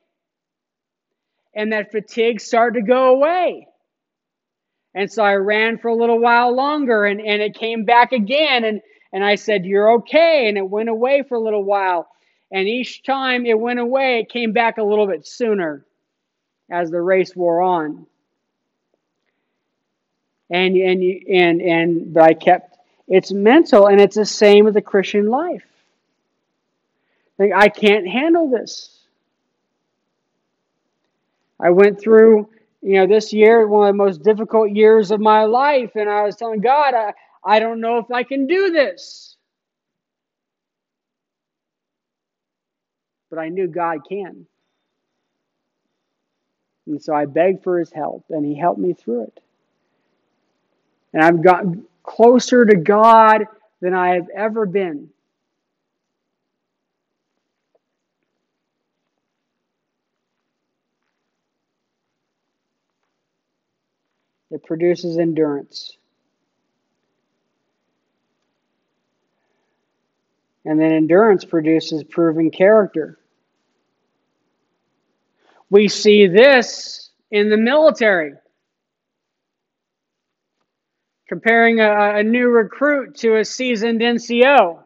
And 1.54 1.72
that 1.72 1.90
fatigue 1.90 2.40
started 2.40 2.80
to 2.80 2.86
go 2.86 3.14
away. 3.14 3.66
And 4.94 5.10
so 5.10 5.22
I 5.22 5.34
ran 5.34 5.78
for 5.78 5.88
a 5.88 5.96
little 5.96 6.18
while 6.18 6.54
longer 6.54 7.04
and, 7.06 7.20
and 7.20 7.40
it 7.40 7.54
came 7.54 7.84
back 7.84 8.12
again. 8.12 8.64
And, 8.64 8.80
and 9.12 9.24
I 9.24 9.36
said, 9.36 9.64
You're 9.64 9.92
okay. 9.94 10.48
And 10.48 10.58
it 10.58 10.68
went 10.68 10.88
away 10.88 11.22
for 11.28 11.36
a 11.36 11.40
little 11.40 11.64
while. 11.64 12.08
And 12.50 12.68
each 12.68 13.02
time 13.02 13.46
it 13.46 13.58
went 13.58 13.78
away, 13.78 14.20
it 14.20 14.28
came 14.28 14.52
back 14.52 14.76
a 14.76 14.82
little 14.82 15.06
bit 15.06 15.26
sooner 15.26 15.86
as 16.70 16.90
the 16.90 17.00
race 17.00 17.34
wore 17.34 17.62
on 17.62 18.06
and 20.52 20.76
and 20.76 21.02
and 21.28 21.62
and 21.62 22.14
but 22.14 22.22
I 22.22 22.34
kept 22.34 22.76
It's 23.08 23.32
mental, 23.32 23.88
and 23.88 24.00
it's 24.00 24.16
the 24.16 24.24
same 24.24 24.64
with 24.64 24.74
the 24.74 24.82
Christian 24.82 25.26
life. 25.28 25.64
Like, 27.38 27.52
I 27.54 27.68
can't 27.68 28.06
handle 28.06 28.48
this. 28.48 29.00
I 31.60 31.70
went 31.70 32.00
through, 32.00 32.48
you 32.82 32.94
know, 32.94 33.06
this 33.06 33.32
year, 33.32 33.66
one 33.66 33.88
of 33.88 33.94
the 33.94 33.98
most 33.98 34.22
difficult 34.22 34.70
years 34.70 35.10
of 35.10 35.20
my 35.20 35.44
life, 35.44 35.92
and 35.94 36.08
I 36.08 36.22
was 36.22 36.36
telling 36.36 36.60
God, 36.60 36.94
I, 36.94 37.12
I 37.44 37.58
don't 37.58 37.80
know 37.80 37.98
if 37.98 38.10
I 38.10 38.22
can 38.22 38.46
do 38.46 38.70
this. 38.70 39.36
But 43.30 43.38
I 43.38 43.48
knew 43.48 43.66
God 43.66 43.98
can. 44.08 44.46
And 46.86 47.02
so 47.02 47.14
I 47.14 47.26
begged 47.26 47.62
for 47.62 47.78
his 47.78 47.92
help, 47.92 48.24
and 48.30 48.44
he 48.44 48.56
helped 48.58 48.80
me 48.80 48.92
through 48.92 49.24
it. 49.24 49.40
And 51.12 51.22
I've 51.22 51.42
gotten 51.42 51.84
closer 52.02 52.64
to 52.64 52.76
God 52.76 53.46
than 53.80 53.94
I 53.94 54.14
have 54.14 54.28
ever 54.34 54.66
been. 54.66 55.10
It 64.50 64.62
produces 64.64 65.18
endurance. 65.18 65.96
And 70.64 70.78
then 70.78 70.92
endurance 70.92 71.44
produces 71.44 72.04
proven 72.04 72.50
character. 72.50 73.18
We 75.70 75.88
see 75.88 76.26
this 76.26 77.10
in 77.30 77.48
the 77.48 77.56
military. 77.56 78.34
Comparing 81.32 81.80
a, 81.80 82.16
a 82.16 82.22
new 82.22 82.46
recruit 82.50 83.14
to 83.14 83.38
a 83.38 83.44
seasoned 83.46 84.02
NCO. 84.02 84.82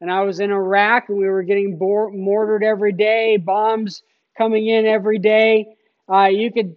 And 0.00 0.10
I 0.10 0.22
was 0.22 0.40
in 0.40 0.50
Iraq 0.50 1.10
and 1.10 1.18
we 1.18 1.28
were 1.28 1.42
getting 1.42 1.78
mortared 1.78 2.64
every 2.64 2.94
day, 2.94 3.36
bombs 3.36 4.02
coming 4.38 4.66
in 4.66 4.86
every 4.86 5.18
day. 5.18 5.76
Uh, 6.10 6.28
you 6.32 6.50
could, 6.50 6.74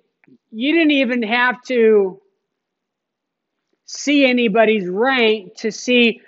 you 0.52 0.74
didn't 0.74 0.92
even 0.92 1.24
have 1.24 1.62
to 1.68 2.20
see 3.86 4.26
anybody's 4.26 4.86
rank 4.86 5.56
to 5.60 5.72
see 5.72 6.20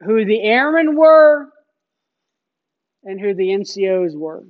who 0.00 0.24
the 0.24 0.42
airmen 0.42 0.96
were 0.96 1.50
and 3.04 3.20
who 3.20 3.32
the 3.32 3.50
NCOs 3.50 4.16
were. 4.16 4.42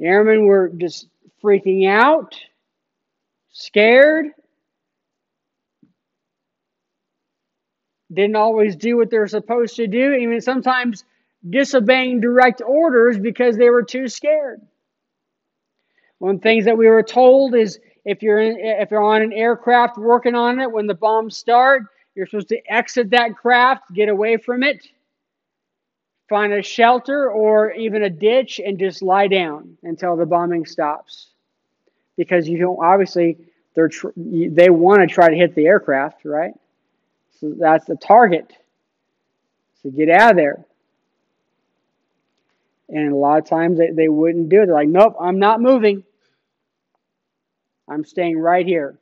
The 0.00 0.06
airmen 0.06 0.46
were 0.46 0.72
just 0.76 1.06
freaking 1.40 1.88
out, 1.88 2.34
scared, 3.54 4.26
didn't 8.12 8.36
always 8.36 8.76
do 8.76 8.96
what 8.96 9.10
they 9.10 9.18
were 9.18 9.28
supposed 9.28 9.76
to 9.76 9.86
do, 9.86 10.12
even 10.12 10.40
sometimes 10.40 11.04
disobeying 11.48 12.20
direct 12.20 12.60
orders 12.66 13.18
because 13.18 13.56
they 13.56 13.70
were 13.70 13.82
too 13.82 14.08
scared. 14.08 14.60
One 16.18 16.36
of 16.36 16.40
the 16.40 16.42
things 16.42 16.64
that 16.66 16.76
we 16.76 16.88
were 16.88 17.02
told 17.02 17.54
is 17.54 17.80
if 18.04 18.22
you're 18.22 18.40
in, 18.40 18.58
if 18.58 18.90
you're 18.90 19.02
on 19.02 19.22
an 19.22 19.32
aircraft 19.32 19.98
working 19.98 20.34
on 20.34 20.60
it 20.60 20.70
when 20.70 20.86
the 20.86 20.94
bombs 20.94 21.36
start, 21.36 21.82
you're 22.14 22.26
supposed 22.26 22.48
to 22.48 22.60
exit 22.72 23.10
that 23.10 23.36
craft, 23.36 23.92
get 23.92 24.08
away 24.08 24.36
from 24.36 24.62
it, 24.62 24.86
find 26.28 26.52
a 26.52 26.62
shelter 26.62 27.30
or 27.30 27.72
even 27.72 28.04
a 28.04 28.10
ditch 28.10 28.60
and 28.64 28.78
just 28.78 29.02
lie 29.02 29.28
down 29.28 29.76
until 29.82 30.16
the 30.16 30.26
bombing 30.26 30.66
stops. 30.66 31.33
Because 32.16 32.48
you 32.48 32.58
don't 32.58 32.78
obviously 32.82 33.38
they're 33.74 33.88
tr- 33.88 34.08
they 34.16 34.70
want 34.70 35.00
to 35.00 35.12
try 35.12 35.30
to 35.30 35.36
hit 35.36 35.54
the 35.54 35.66
aircraft, 35.66 36.24
right? 36.24 36.54
So 37.40 37.54
that's 37.58 37.84
the 37.86 37.96
target. 37.96 38.52
So 39.82 39.90
get 39.90 40.08
out 40.08 40.32
of 40.32 40.36
there. 40.36 40.64
And 42.88 43.12
a 43.12 43.16
lot 43.16 43.38
of 43.38 43.46
times 43.46 43.78
they, 43.78 43.90
they 43.90 44.08
wouldn't 44.08 44.48
do 44.48 44.62
it. 44.62 44.66
They're 44.66 44.74
like, 44.74 44.88
nope, 44.88 45.16
I'm 45.20 45.38
not 45.38 45.60
moving. 45.60 46.04
I'm 47.88 48.04
staying 48.04 48.38
right 48.38 48.66
here. 48.66 48.98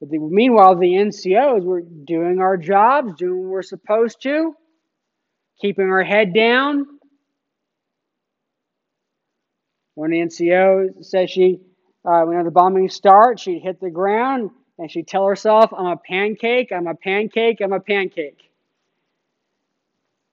But 0.00 0.10
the, 0.10 0.18
meanwhile, 0.18 0.74
the 0.74 0.94
NCOs 0.94 1.62
were 1.62 1.80
doing 1.80 2.40
our 2.40 2.56
jobs, 2.56 3.14
doing 3.14 3.38
what 3.42 3.50
we're 3.50 3.62
supposed 3.62 4.20
to, 4.22 4.54
keeping 5.60 5.86
our 5.86 6.02
head 6.02 6.34
down. 6.34 6.91
When 10.02 10.10
the 10.10 10.18
NCO 10.18 11.04
says 11.04 11.30
she, 11.30 11.60
uh, 12.04 12.22
when 12.22 12.44
the 12.44 12.50
bombing 12.50 12.88
starts, 12.88 13.40
she'd 13.40 13.62
hit 13.62 13.80
the 13.80 13.88
ground 13.88 14.50
and 14.76 14.90
she'd 14.90 15.06
tell 15.06 15.24
herself, 15.28 15.72
I'm 15.72 15.86
a 15.86 15.96
pancake, 15.96 16.72
I'm 16.72 16.88
a 16.88 16.96
pancake, 16.96 17.60
I'm 17.60 17.72
a 17.72 17.78
pancake. 17.78 18.50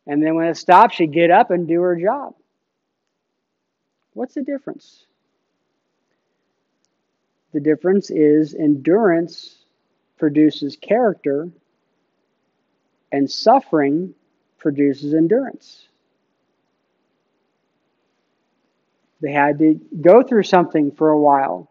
And 0.08 0.24
then 0.24 0.34
when 0.34 0.48
it 0.48 0.58
stopped, 0.58 0.96
she'd 0.96 1.14
get 1.14 1.30
up 1.30 1.52
and 1.52 1.68
do 1.68 1.82
her 1.82 1.96
job. 1.96 2.34
What's 4.14 4.34
the 4.34 4.42
difference? 4.42 5.06
The 7.54 7.60
difference 7.60 8.10
is 8.10 8.56
endurance 8.56 9.56
produces 10.18 10.78
character, 10.78 11.48
and 13.12 13.30
suffering 13.30 14.16
produces 14.58 15.14
endurance. 15.14 15.89
They 19.22 19.32
had 19.32 19.60
to 19.60 19.80
go 20.02 20.24
through 20.24 20.44
something 20.44 20.92
for 20.92 21.10
a 21.10 21.20
while 21.20 21.70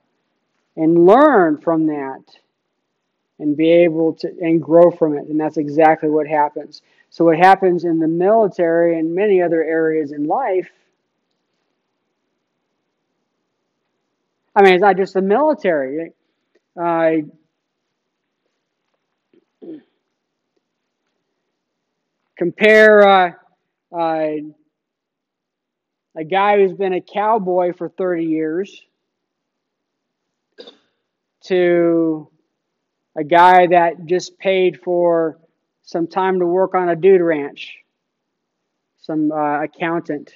and 0.77 1.07
learn 1.07 1.59
from 1.59 1.87
that 1.87 2.23
and 3.39 3.57
be 3.57 3.71
able 3.71 4.15
to 4.15 4.29
and 4.41 4.63
grow 4.63 4.91
from 4.91 5.17
it. 5.17 5.29
And 5.29 5.41
that's 5.41 5.57
exactly 5.57 6.09
what 6.09 6.27
happens. 6.27 6.83
So, 7.11 7.25
what 7.25 7.39
happens 7.39 7.85
in 7.85 7.99
the 7.99 8.09
military 8.09 8.99
and 8.99 9.15
many 9.15 9.41
other 9.41 9.63
areas 9.63 10.13
in 10.13 10.27
life 10.27 10.69
I 14.59 14.63
mean, 14.63 14.75
it's 14.75 14.81
not 14.83 14.97
just 14.97 15.15
the 15.15 15.23
military. 15.23 16.11
Uh, 16.77 17.13
compare 22.37 23.07
uh, 23.07 23.33
uh, 23.97 24.31
a 26.19 26.25
guy 26.25 26.57
who's 26.57 26.73
been 26.73 26.95
a 26.95 27.01
cowboy 27.01 27.73
for 27.73 27.89
30 27.89 28.25
years 28.25 28.83
to 31.45 32.29
a 33.17 33.23
guy 33.23 33.69
that 33.69 34.05
just 34.05 34.37
paid 34.37 34.81
for 34.81 35.39
some 35.83 36.09
time 36.09 36.41
to 36.41 36.47
work 36.47 36.75
on 36.75 36.89
a 36.89 36.97
dude 36.97 37.21
ranch, 37.21 37.79
some 38.99 39.31
uh, 39.31 39.63
accountant. 39.63 40.33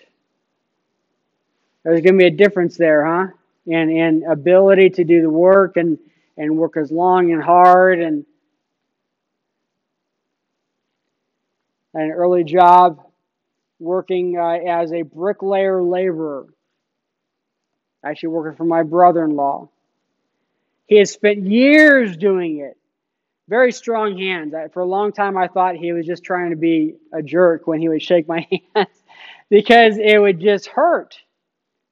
There's 1.83 2.01
going 2.01 2.14
to 2.14 2.18
be 2.18 2.27
a 2.27 2.31
difference 2.31 2.77
there, 2.77 3.05
huh? 3.05 3.33
and, 3.66 3.90
and 3.90 4.23
ability 4.23 4.90
to 4.90 5.05
do 5.05 5.21
the 5.21 5.31
work 5.31 5.77
and, 5.77 5.99
and 6.37 6.57
work 6.57 6.77
as 6.77 6.92
long 6.92 7.33
and 7.33 7.42
hard 7.42 7.99
and 8.01 8.25
an 11.95 12.12
early 12.12 12.45
job 12.45 13.05
working 13.83 14.38
uh, 14.38 14.59
as 14.68 14.92
a 14.92 15.03
bricklayer 15.03 15.83
laborer. 15.83 16.47
Actually, 18.05 18.31
working 18.31 18.57
for 18.57 18.64
my 18.64 18.83
brother 18.83 19.25
in 19.25 19.37
law. 19.37 19.68
He 20.87 20.99
has 20.99 21.11
spent 21.11 21.47
years 21.47 22.16
doing 22.16 22.59
it. 22.59 22.77
Very 23.49 23.73
strong 23.73 24.18
hands. 24.18 24.55
For 24.73 24.81
a 24.81 24.87
long 24.87 25.12
time, 25.12 25.37
I 25.37 25.49
thought 25.49 25.77
he 25.77 25.92
was 25.92 26.07
just 26.07 26.25
trying 26.25 26.51
to 26.51 26.57
be 26.57 26.95
a 27.12 27.23
jerk 27.23 27.66
when 27.66 27.81
he 27.81 27.88
would 27.88 28.03
shake 28.03 28.27
my 28.27 28.47
hands 28.75 28.88
because 29.49 29.99
it 29.99 30.18
would 30.18 30.40
just 30.40 30.66
hurt 30.66 31.16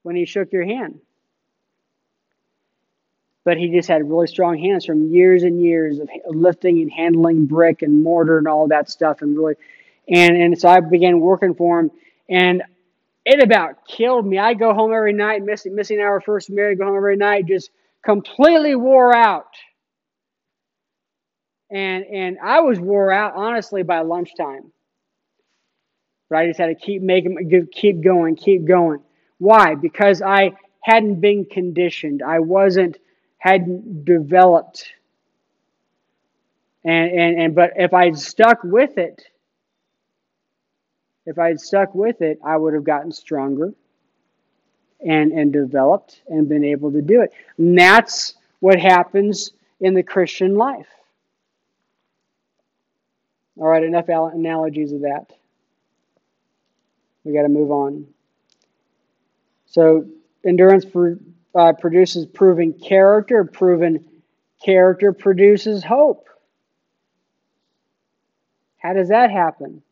when 0.03 0.17
he 0.17 0.25
shook 0.25 0.53
your 0.53 0.65
hand 0.65 1.01
but 3.45 3.57
he 3.57 3.69
just 3.71 3.89
had 3.89 4.09
really 4.09 4.27
strong 4.27 4.59
hands 4.59 4.85
from 4.85 5.13
years 5.13 5.43
and 5.43 5.63
years 5.63 5.99
of 5.99 6.09
lifting 6.27 6.81
and 6.81 6.93
handling 6.93 7.47
brick 7.47 7.83
and 7.83 8.03
mortar 8.03 8.39
and 8.39 8.47
all 8.47 8.69
that 8.69 8.91
stuff 8.91 9.23
and 9.23 9.37
really 9.37 9.55
and 10.09 10.37
and 10.37 10.59
so 10.59 10.69
I 10.69 10.81
began 10.81 11.21
working 11.21 11.55
for 11.55 11.81
him 11.81 11.91
and 12.29 12.63
it 13.25 13.43
about 13.43 13.87
killed 13.87 14.27
me. 14.27 14.39
I 14.39 14.55
go 14.55 14.73
home 14.73 14.93
every 14.93 15.13
night, 15.13 15.43
missing 15.43 15.75
missing 15.75 16.01
our 16.01 16.21
first 16.21 16.51
married, 16.51 16.79
go 16.79 16.87
home 16.87 16.97
every 16.97 17.17
night, 17.17 17.47
just 17.47 17.71
completely 18.03 18.75
wore 18.75 19.15
out. 19.15 19.55
And 21.71 22.05
and 22.05 22.39
I 22.43 22.61
was 22.61 22.81
wore 22.81 23.13
out 23.13 23.35
honestly 23.37 23.83
by 23.83 24.01
lunchtime. 24.01 24.73
But 26.29 26.39
I 26.39 26.47
just 26.47 26.61
had 26.61 26.67
to 26.67 26.75
keep 26.75 27.03
making 27.03 27.69
keep 27.73 28.03
going, 28.03 28.37
keep 28.37 28.65
going. 28.65 29.01
Why? 29.39 29.75
Because 29.75 30.23
I 30.23 30.53
hadn't 30.81 31.21
been 31.21 31.45
conditioned. 31.45 32.23
I 32.23 32.41
wasn't 32.41 32.99
hadn't 33.39 34.05
developed. 34.05 34.93
And, 36.85 37.11
and, 37.11 37.41
and 37.43 37.55
but 37.55 37.73
if 37.77 37.93
I'd 37.93 38.19
stuck 38.19 38.65
with 38.65 38.97
it, 38.97 39.23
if 41.27 41.39
I 41.39 41.49
had 41.49 41.61
stuck 41.61 41.95
with 41.95 42.23
it, 42.23 42.39
I 42.45 42.57
would 42.57 42.75
have 42.75 42.85
gotten 42.85 43.13
stronger 43.13 43.73
and, 45.01 45.33
and 45.33 45.53
developed 45.53 46.23
and 46.29 46.49
been 46.49 46.65
able 46.65 46.93
to 46.93 47.03
do 47.03 47.23
it. 47.23 47.33
And 47.59 47.79
that's 47.79 48.35
what 48.61 48.79
happens 48.79 49.53
in 49.81 49.95
the 49.95 50.03
Christian 50.03 50.57
life. 50.57 50.89
All 53.57 53.69
right, 53.69 53.83
enough 53.83 54.09
analogies 54.09 54.93
of 54.93 55.03
that. 55.03 55.33
We 57.25 57.35
got 57.35 57.43
to 57.43 57.49
move 57.49 57.71
on. 57.71 58.07
So, 59.67 60.07
endurance 60.45 60.85
for, 60.85 61.19
uh, 61.55 61.75
produces 61.75 62.27
proven 62.27 62.73
character. 62.73 63.45
Proven 63.45 64.05
character 64.65 65.13
produces 65.13 65.85
hope. 65.85 66.29
How 68.79 68.95
does 68.95 69.09
that 69.09 69.31
happen? 69.31 69.83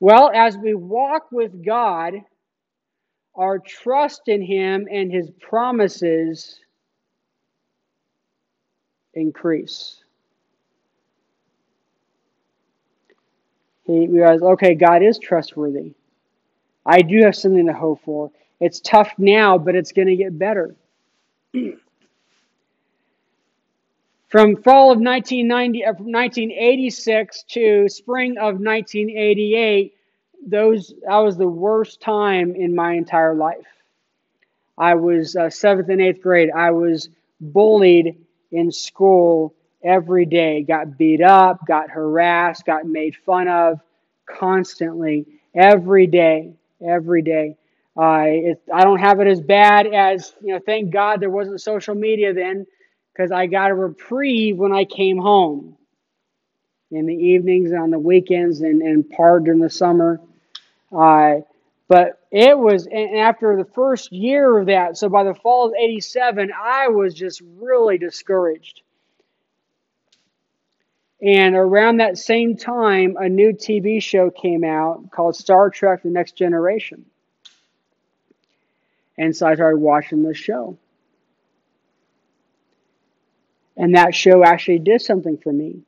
Well, 0.00 0.30
as 0.34 0.56
we 0.56 0.74
walk 0.74 1.32
with 1.32 1.64
God, 1.64 2.14
our 3.34 3.58
trust 3.58 4.22
in 4.28 4.42
Him 4.42 4.86
and 4.90 5.12
His 5.12 5.30
promises 5.40 6.60
increase. 9.14 10.02
He 13.84 14.06
realizes, 14.06 14.42
okay, 14.42 14.74
God 14.74 15.02
is 15.02 15.18
trustworthy. 15.18 15.94
I 16.84 17.02
do 17.02 17.22
have 17.24 17.34
something 17.34 17.66
to 17.66 17.72
hope 17.72 18.02
for. 18.04 18.30
It's 18.60 18.80
tough 18.80 19.12
now, 19.18 19.58
but 19.58 19.74
it's 19.74 19.92
going 19.92 20.08
to 20.08 20.16
get 20.16 20.38
better. 20.38 20.76
From 24.28 24.56
fall 24.62 24.92
of 24.92 24.98
1990, 24.98 25.84
1986 25.84 27.38
uh, 27.38 27.52
to 27.54 27.88
spring 27.88 28.32
of 28.32 28.60
1988, 28.60 29.94
those 30.46 30.92
that 31.06 31.16
was 31.16 31.38
the 31.38 31.48
worst 31.48 32.02
time 32.02 32.54
in 32.54 32.74
my 32.74 32.92
entire 32.92 33.34
life. 33.34 33.66
I 34.76 34.96
was 34.96 35.34
uh, 35.34 35.48
seventh 35.48 35.88
and 35.88 36.02
eighth 36.02 36.20
grade. 36.20 36.50
I 36.54 36.72
was 36.72 37.08
bullied 37.40 38.18
in 38.52 38.70
school 38.70 39.54
every 39.82 40.26
day, 40.26 40.62
got 40.62 40.98
beat 40.98 41.22
up, 41.22 41.66
got 41.66 41.88
harassed, 41.88 42.66
got 42.66 42.84
made 42.86 43.16
fun 43.16 43.48
of 43.48 43.80
constantly, 44.26 45.24
every 45.54 46.06
day, 46.06 46.52
every 46.86 47.22
day. 47.22 47.56
Uh, 47.96 48.24
it, 48.26 48.62
I 48.72 48.84
don't 48.84 49.00
have 49.00 49.20
it 49.20 49.26
as 49.26 49.40
bad 49.40 49.86
as, 49.86 50.34
you 50.42 50.52
know, 50.52 50.60
thank 50.64 50.90
God 50.90 51.20
there 51.20 51.30
wasn't 51.30 51.60
social 51.62 51.94
media 51.94 52.34
then 52.34 52.66
because 53.18 53.32
I 53.32 53.46
got 53.46 53.72
a 53.72 53.74
reprieve 53.74 54.58
when 54.58 54.72
I 54.72 54.84
came 54.84 55.18
home 55.18 55.76
in 56.92 57.06
the 57.06 57.14
evenings 57.14 57.72
and 57.72 57.80
on 57.80 57.90
the 57.90 57.98
weekends 57.98 58.60
and, 58.60 58.80
and 58.80 59.10
part 59.10 59.44
during 59.44 59.60
the 59.60 59.68
summer. 59.68 60.20
Uh, 60.96 61.38
but 61.88 62.20
it 62.30 62.56
was, 62.56 62.86
and 62.86 63.18
after 63.18 63.56
the 63.56 63.64
first 63.64 64.12
year 64.12 64.58
of 64.58 64.66
that, 64.66 64.96
so 64.96 65.08
by 65.08 65.24
the 65.24 65.34
fall 65.34 65.66
of 65.66 65.74
87, 65.74 66.52
I 66.56 66.88
was 66.88 67.12
just 67.12 67.42
really 67.56 67.98
discouraged. 67.98 68.82
And 71.20 71.56
around 71.56 71.96
that 71.96 72.18
same 72.18 72.56
time, 72.56 73.16
a 73.18 73.28
new 73.28 73.52
TV 73.52 74.00
show 74.00 74.30
came 74.30 74.62
out 74.62 75.10
called 75.10 75.34
Star 75.34 75.70
Trek 75.70 76.04
The 76.04 76.10
Next 76.10 76.36
Generation. 76.36 77.04
And 79.16 79.34
so 79.34 79.48
I 79.48 79.56
started 79.56 79.78
watching 79.78 80.22
this 80.22 80.36
show. 80.36 80.78
And 83.78 83.94
that 83.94 84.14
show 84.14 84.44
actually 84.44 84.80
did 84.80 85.00
something 85.00 85.38
for 85.38 85.52
me. 85.52 85.80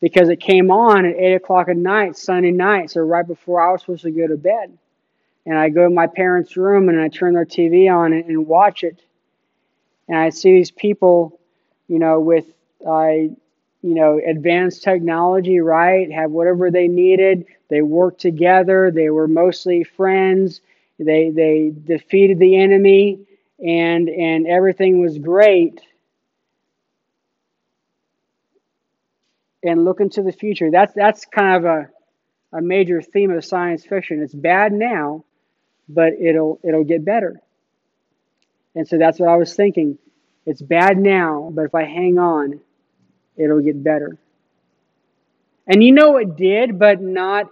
Because 0.00 0.28
it 0.28 0.38
came 0.38 0.70
on 0.70 1.04
at 1.04 1.16
8 1.16 1.34
o'clock 1.34 1.68
at 1.68 1.76
night, 1.76 2.16
Sunday 2.16 2.52
night, 2.52 2.90
so 2.90 3.00
right 3.00 3.26
before 3.26 3.66
I 3.66 3.72
was 3.72 3.80
supposed 3.80 4.02
to 4.02 4.12
go 4.12 4.28
to 4.28 4.36
bed. 4.36 4.78
And 5.46 5.58
I 5.58 5.70
go 5.70 5.84
to 5.88 5.90
my 5.90 6.06
parents' 6.06 6.56
room 6.56 6.88
and 6.88 7.00
I 7.00 7.08
turn 7.08 7.34
their 7.34 7.44
TV 7.44 7.92
on 7.92 8.12
and, 8.12 8.26
and 8.26 8.46
watch 8.46 8.84
it. 8.84 9.00
And 10.06 10.16
I 10.16 10.28
see 10.28 10.52
these 10.52 10.70
people, 10.70 11.40
you 11.88 11.98
know, 11.98 12.20
with 12.20 12.44
I 12.86 13.30
you 13.84 13.94
know, 13.94 14.18
advanced 14.26 14.82
technology, 14.82 15.60
right? 15.60 16.10
Have 16.10 16.30
whatever 16.30 16.70
they 16.70 16.88
needed. 16.88 17.44
They 17.68 17.82
worked 17.82 18.18
together. 18.18 18.90
They 18.90 19.10
were 19.10 19.28
mostly 19.28 19.84
friends. 19.84 20.62
They 20.98 21.28
they 21.28 21.70
defeated 21.84 22.38
the 22.38 22.56
enemy, 22.56 23.26
and 23.62 24.08
and 24.08 24.46
everything 24.46 25.00
was 25.00 25.18
great. 25.18 25.82
And 29.64 29.84
look 29.84 30.00
into 30.00 30.22
the 30.22 30.32
future. 30.32 30.70
That's 30.70 30.92
that's 30.94 31.24
kind 31.24 31.56
of 31.56 31.64
a 31.64 31.88
a 32.52 32.62
major 32.62 33.02
theme 33.02 33.30
of 33.32 33.44
science 33.44 33.84
fiction. 33.84 34.22
It's 34.22 34.34
bad 34.34 34.72
now, 34.72 35.24
but 35.88 36.12
it'll 36.20 36.60
it'll 36.62 36.84
get 36.84 37.04
better. 37.04 37.40
And 38.74 38.86
so 38.86 38.98
that's 38.98 39.18
what 39.18 39.28
I 39.28 39.36
was 39.36 39.54
thinking. 39.54 39.98
It's 40.46 40.62
bad 40.62 40.98
now, 40.98 41.50
but 41.52 41.62
if 41.62 41.74
I 41.74 41.84
hang 41.84 42.18
on, 42.18 42.60
it'll 43.36 43.60
get 43.60 43.82
better. 43.82 44.18
And 45.66 45.82
you 45.82 45.92
know 45.92 46.16
it 46.16 46.36
did, 46.36 46.78
but 46.78 47.00
not 47.00 47.48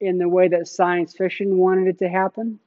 in 0.00 0.18
the 0.18 0.28
way 0.28 0.48
that 0.48 0.68
science 0.68 1.14
fiction 1.14 1.58
wanted 1.58 1.88
it 1.88 1.98
to 1.98 2.08
happen. 2.08 2.60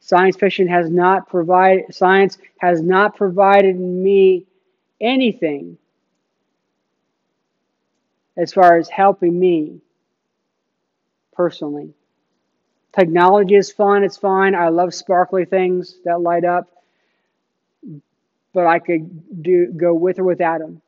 Science 0.00 0.36
fiction 0.36 0.66
has 0.68 0.90
not 0.90 1.28
provided 1.28 1.94
science 1.94 2.38
has 2.58 2.82
not 2.82 3.16
provided 3.16 3.78
me 3.78 4.46
anything 5.00 5.78
as 8.36 8.52
far 8.52 8.76
as 8.76 8.88
helping 8.88 9.38
me 9.38 9.80
personally. 11.32 11.94
Technology 12.92 13.54
is 13.54 13.70
fun, 13.70 14.02
it's 14.02 14.16
fine. 14.16 14.54
I 14.54 14.68
love 14.68 14.92
sparkly 14.94 15.44
things 15.44 15.96
that 16.04 16.20
light 16.20 16.44
up. 16.44 16.68
But 18.52 18.66
I 18.66 18.80
could 18.80 19.42
do 19.42 19.66
go 19.68 19.94
with 19.94 20.18
or 20.18 20.24
without 20.24 20.58
them. 20.58 20.82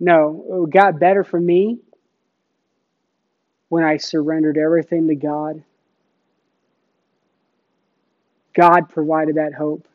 No, 0.00 0.64
it 0.64 0.70
got 0.70 0.98
better 0.98 1.22
for 1.22 1.40
me 1.40 1.78
when 3.68 3.84
I 3.84 3.96
surrendered 3.96 4.58
everything 4.58 5.06
to 5.08 5.14
God. 5.14 5.62
God 8.54 8.88
provided 8.88 9.36
that 9.36 9.54
hope. 9.54 9.86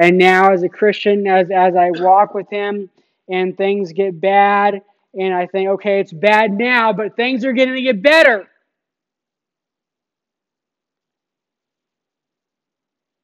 And 0.00 0.16
now, 0.16 0.54
as 0.54 0.62
a 0.62 0.68
Christian, 0.70 1.26
as, 1.26 1.50
as 1.50 1.76
I 1.76 1.90
walk 1.90 2.32
with 2.32 2.48
Him 2.48 2.88
and 3.28 3.54
things 3.54 3.92
get 3.92 4.18
bad, 4.18 4.80
and 5.12 5.34
I 5.34 5.46
think, 5.46 5.68
okay, 5.68 6.00
it's 6.00 6.10
bad 6.10 6.52
now, 6.52 6.94
but 6.94 7.16
things 7.16 7.44
are 7.44 7.52
going 7.52 7.74
to 7.74 7.82
get 7.82 8.00
better. 8.00 8.48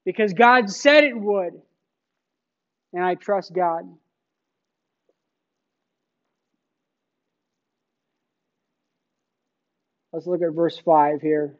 Because 0.04 0.34
God 0.34 0.68
said 0.68 1.04
it 1.04 1.18
would. 1.18 1.54
And 2.92 3.02
I 3.02 3.14
trust 3.14 3.54
God. 3.54 3.88
Let's 10.12 10.26
look 10.26 10.42
at 10.42 10.52
verse 10.52 10.78
5 10.78 11.22
here. 11.22 11.54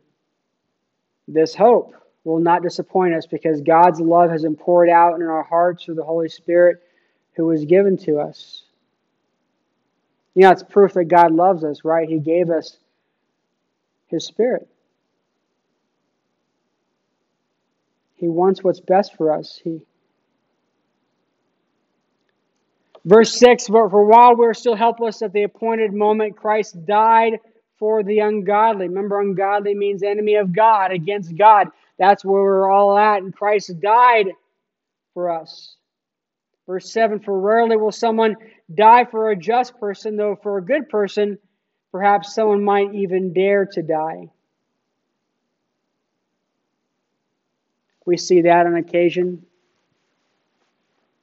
This 1.27 1.55
hope 1.55 1.95
will 2.27 2.41
not 2.41 2.63
disappoint 2.63 3.15
us 3.15 3.27
because 3.27 3.61
God's 3.61 4.01
love 4.01 4.31
has 4.31 4.43
been 4.43 4.57
poured 4.57 4.89
out 4.89 5.15
in 5.15 5.23
our 5.23 5.45
hearts 5.45 5.85
through 5.85 5.95
the 5.95 6.05
Holy 6.05 6.29
Spirit 6.29 6.83
who 7.37 7.47
was 7.47 7.65
given 7.65 7.97
to 7.99 8.19
us. 8.19 8.65
You 10.35 10.43
know, 10.43 10.51
it's 10.51 10.63
proof 10.63 10.95
that 10.95 11.05
God 11.05 11.33
loves 11.33 11.65
us, 11.65 11.85
right? 11.85 12.09
He 12.09 12.19
gave 12.19 12.51
us 12.51 12.79
His 14.09 14.27
Spirit. 14.27 14.69
He 18.17 18.29
wants 18.29 18.65
what's 18.65 18.81
best 18.81 19.17
for 19.17 19.33
us. 19.33 19.61
He 19.63 19.83
Verse 23.07 23.39
6 23.39 23.69
But 23.69 23.91
For 23.91 24.05
while 24.05 24.37
we're 24.37 24.53
still 24.53 24.75
helpless 24.75 25.23
at 25.23 25.33
the 25.33 25.45
appointed 25.45 25.95
moment, 25.95 26.37
Christ 26.37 26.85
died 26.85 27.39
for 27.79 28.03
the 28.03 28.19
ungodly. 28.19 28.89
Remember, 28.89 29.21
ungodly 29.21 29.75
means 29.75 30.03
enemy 30.03 30.35
of 30.35 30.53
God, 30.53 30.91
against 30.91 31.37
God. 31.37 31.69
That's 31.99 32.25
where 32.25 32.43
we're 32.43 32.71
all 32.71 32.97
at. 32.97 33.23
And 33.23 33.35
Christ 33.35 33.81
died 33.81 34.29
for 35.15 35.31
us. 35.31 35.77
Verse 36.67 36.93
7 36.93 37.21
For 37.21 37.39
rarely 37.39 37.77
will 37.77 37.93
someone 37.93 38.37
die 38.75 39.05
for 39.05 39.31
a 39.31 39.37
just 39.37 39.79
person, 39.79 40.17
though 40.17 40.37
for 40.43 40.59
a 40.59 40.63
good 40.63 40.89
person, 40.89 41.39
perhaps 41.93 42.35
someone 42.35 42.65
might 42.65 42.95
even 42.95 43.33
dare 43.33 43.67
to 43.67 43.83
die. 43.83 44.31
We 48.05 48.17
see 48.17 48.43
that 48.43 48.67
on 48.67 48.77
occasion. 48.77 49.45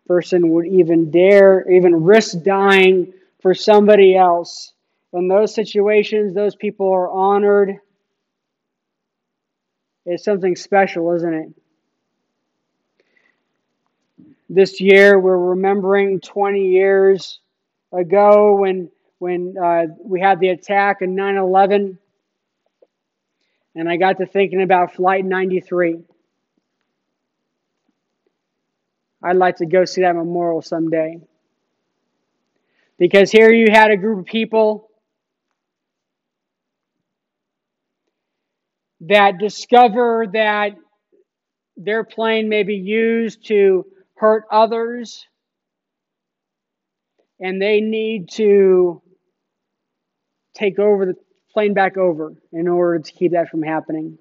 Person 0.08 0.50
would 0.50 0.68
even 0.68 1.12
dare, 1.12 1.70
even 1.70 2.04
risk 2.04 2.44
dying 2.44 3.14
for 3.42 3.54
somebody 3.54 4.16
else 4.16 4.74
in 5.14 5.28
those 5.28 5.54
situations, 5.54 6.34
those 6.34 6.56
people 6.56 6.92
are 6.92 7.10
honored. 7.10 7.78
It's 10.06 10.24
something 10.24 10.56
special, 10.56 11.14
isn't 11.14 11.34
it? 11.34 11.50
This 14.50 14.82
year, 14.82 15.18
we're 15.18 15.38
remembering 15.38 16.20
20 16.20 16.68
years 16.68 17.40
ago 17.92 18.56
when 18.56 18.90
when 19.20 19.56
uh, 19.58 19.86
we 20.04 20.20
had 20.20 20.42
the 20.42 20.50
attack 20.50 21.02
in 21.02 21.16
9 21.16 21.38
11. 21.38 21.98
And 23.76 23.90
I 23.90 23.96
got 23.96 24.18
to 24.18 24.26
thinking 24.26 24.62
about 24.62 24.94
Flight 24.96 25.24
93. 25.26 26.04
I'd 29.24 29.38
like 29.38 29.58
to 29.58 29.66
go 29.66 29.86
see 29.86 30.02
that 30.02 30.16
memorial 30.16 30.62
someday. 30.62 31.22
Because 33.00 33.32
here 33.32 33.52
you 33.52 33.68
had 33.72 33.92
a 33.92 33.98
group 33.98 34.20
of 34.20 34.26
people 34.26 34.90
that 39.08 39.38
discover 39.38 40.28
that 40.32 40.72
their 41.76 42.04
plane 42.04 42.50
may 42.50 42.64
be 42.64 42.76
used 42.76 43.48
to 43.48 43.86
hurt 44.16 44.46
others 44.52 45.26
and 47.40 47.62
they 47.62 47.82
need 47.82 48.30
to 48.30 49.02
take 50.56 50.80
over 50.80 51.06
the 51.06 51.16
plane 51.52 51.74
back 51.74 51.98
over 51.98 52.34
in 52.54 52.68
order 52.68 53.00
to 53.00 53.12
keep 53.12 53.34
that 53.34 53.50
from 53.50 53.62
happening. 53.62 54.18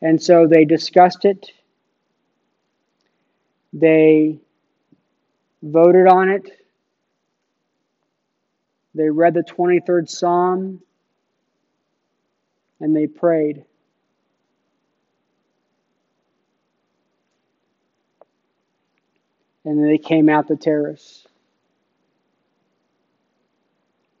And 0.00 0.20
so 0.20 0.46
they 0.46 0.64
discussed 0.64 1.24
it. 1.24 1.50
They 3.72 4.40
voted 5.62 6.06
on 6.06 6.28
it. 6.30 6.61
They 8.94 9.08
read 9.08 9.34
the 9.34 9.42
23rd 9.42 10.08
Psalm 10.08 10.80
and 12.80 12.96
they 12.96 13.06
prayed. 13.06 13.64
And 19.64 19.88
they 19.88 19.98
came 19.98 20.28
out 20.28 20.48
the 20.48 20.56
terrace. 20.56 21.24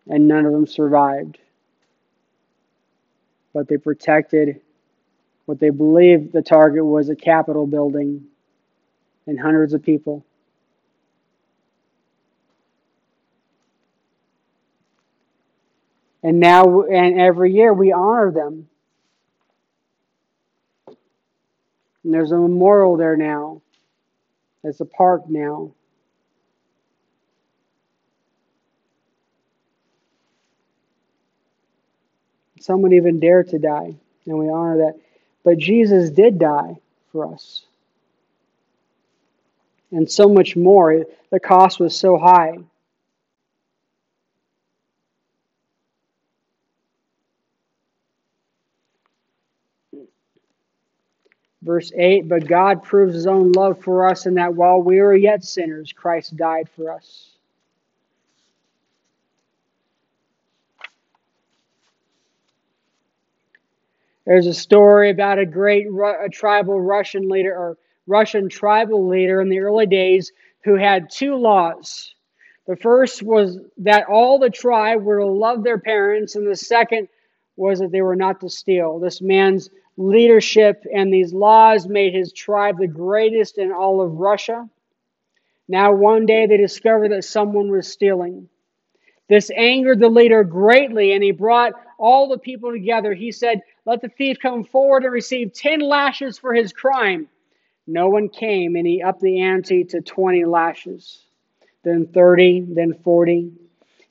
And 0.08 0.28
none 0.28 0.46
of 0.46 0.52
them 0.52 0.66
survived. 0.66 1.38
But 3.52 3.68
they 3.68 3.76
protected 3.76 4.60
what 5.46 5.58
they 5.58 5.70
believed 5.70 6.32
the 6.32 6.42
target 6.42 6.84
was 6.84 7.08
a 7.08 7.16
Capitol 7.16 7.66
building 7.66 8.24
and 9.26 9.38
hundreds 9.38 9.74
of 9.74 9.82
people. 9.82 10.24
And 16.22 16.38
now, 16.38 16.82
and 16.82 17.18
every 17.20 17.52
year 17.52 17.72
we 17.72 17.92
honor 17.92 18.30
them. 18.30 18.68
And 22.04 22.14
there's 22.14 22.32
a 22.32 22.36
memorial 22.36 22.96
there 22.96 23.16
now. 23.16 23.62
There's 24.62 24.80
a 24.80 24.84
park 24.84 25.28
now. 25.28 25.72
Someone 32.60 32.92
even 32.92 33.18
dared 33.18 33.48
to 33.48 33.58
die, 33.58 33.96
and 34.26 34.38
we 34.38 34.48
honor 34.48 34.78
that. 34.78 35.00
But 35.42 35.58
Jesus 35.58 36.10
did 36.10 36.38
die 36.38 36.76
for 37.10 37.32
us. 37.34 37.64
And 39.90 40.08
so 40.08 40.28
much 40.28 40.54
more. 40.54 41.04
The 41.30 41.40
cost 41.40 41.80
was 41.80 41.98
so 41.98 42.16
high. 42.16 42.58
Verse 51.62 51.92
8 51.96 52.28
But 52.28 52.46
God 52.46 52.82
proves 52.82 53.14
his 53.14 53.26
own 53.26 53.52
love 53.52 53.80
for 53.80 54.06
us 54.06 54.26
in 54.26 54.34
that 54.34 54.54
while 54.54 54.82
we 54.82 55.00
were 55.00 55.16
yet 55.16 55.44
sinners, 55.44 55.92
Christ 55.92 56.36
died 56.36 56.68
for 56.74 56.92
us. 56.92 57.28
There's 64.26 64.46
a 64.46 64.54
story 64.54 65.10
about 65.10 65.38
a 65.38 65.46
great 65.46 65.86
a 65.88 66.28
tribal 66.28 66.80
Russian 66.80 67.28
leader 67.28 67.52
or 67.56 67.76
Russian 68.06 68.48
tribal 68.48 69.08
leader 69.08 69.40
in 69.40 69.48
the 69.48 69.60
early 69.60 69.86
days 69.86 70.32
who 70.64 70.76
had 70.76 71.10
two 71.10 71.34
laws. 71.34 72.14
The 72.66 72.76
first 72.76 73.22
was 73.22 73.58
that 73.78 74.06
all 74.08 74.38
the 74.38 74.50
tribe 74.50 75.02
were 75.02 75.18
to 75.18 75.26
love 75.26 75.64
their 75.64 75.78
parents, 75.78 76.36
and 76.36 76.46
the 76.46 76.56
second 76.56 77.08
was 77.56 77.80
that 77.80 77.90
they 77.90 78.02
were 78.02 78.16
not 78.16 78.40
to 78.40 78.48
steal. 78.48 79.00
This 79.00 79.20
man's 79.20 79.68
leadership 79.96 80.84
and 80.92 81.12
these 81.12 81.32
laws 81.32 81.86
made 81.86 82.14
his 82.14 82.32
tribe 82.32 82.78
the 82.78 82.86
greatest 82.86 83.58
in 83.58 83.72
all 83.72 84.00
of 84.00 84.14
Russia. 84.14 84.68
Now, 85.68 85.92
one 85.92 86.26
day 86.26 86.46
they 86.46 86.56
discovered 86.56 87.12
that 87.12 87.24
someone 87.24 87.70
was 87.70 87.86
stealing. 87.86 88.48
This 89.28 89.50
angered 89.56 90.00
the 90.00 90.08
leader 90.08 90.44
greatly, 90.44 91.12
and 91.12 91.22
he 91.22 91.30
brought 91.30 91.72
all 91.98 92.28
the 92.28 92.38
people 92.38 92.72
together. 92.72 93.14
He 93.14 93.32
said, 93.32 93.62
Let 93.86 94.02
the 94.02 94.08
thief 94.08 94.38
come 94.40 94.64
forward 94.64 95.04
and 95.04 95.12
receive 95.12 95.52
10 95.52 95.80
lashes 95.80 96.38
for 96.38 96.52
his 96.52 96.72
crime. 96.72 97.28
No 97.86 98.08
one 98.08 98.28
came, 98.28 98.76
and 98.76 98.86
he 98.86 99.02
upped 99.02 99.20
the 99.20 99.40
ante 99.40 99.84
to 99.84 100.00
20 100.00 100.44
lashes, 100.44 101.22
then 101.82 102.06
30, 102.06 102.66
then 102.74 102.94
40. 103.02 103.52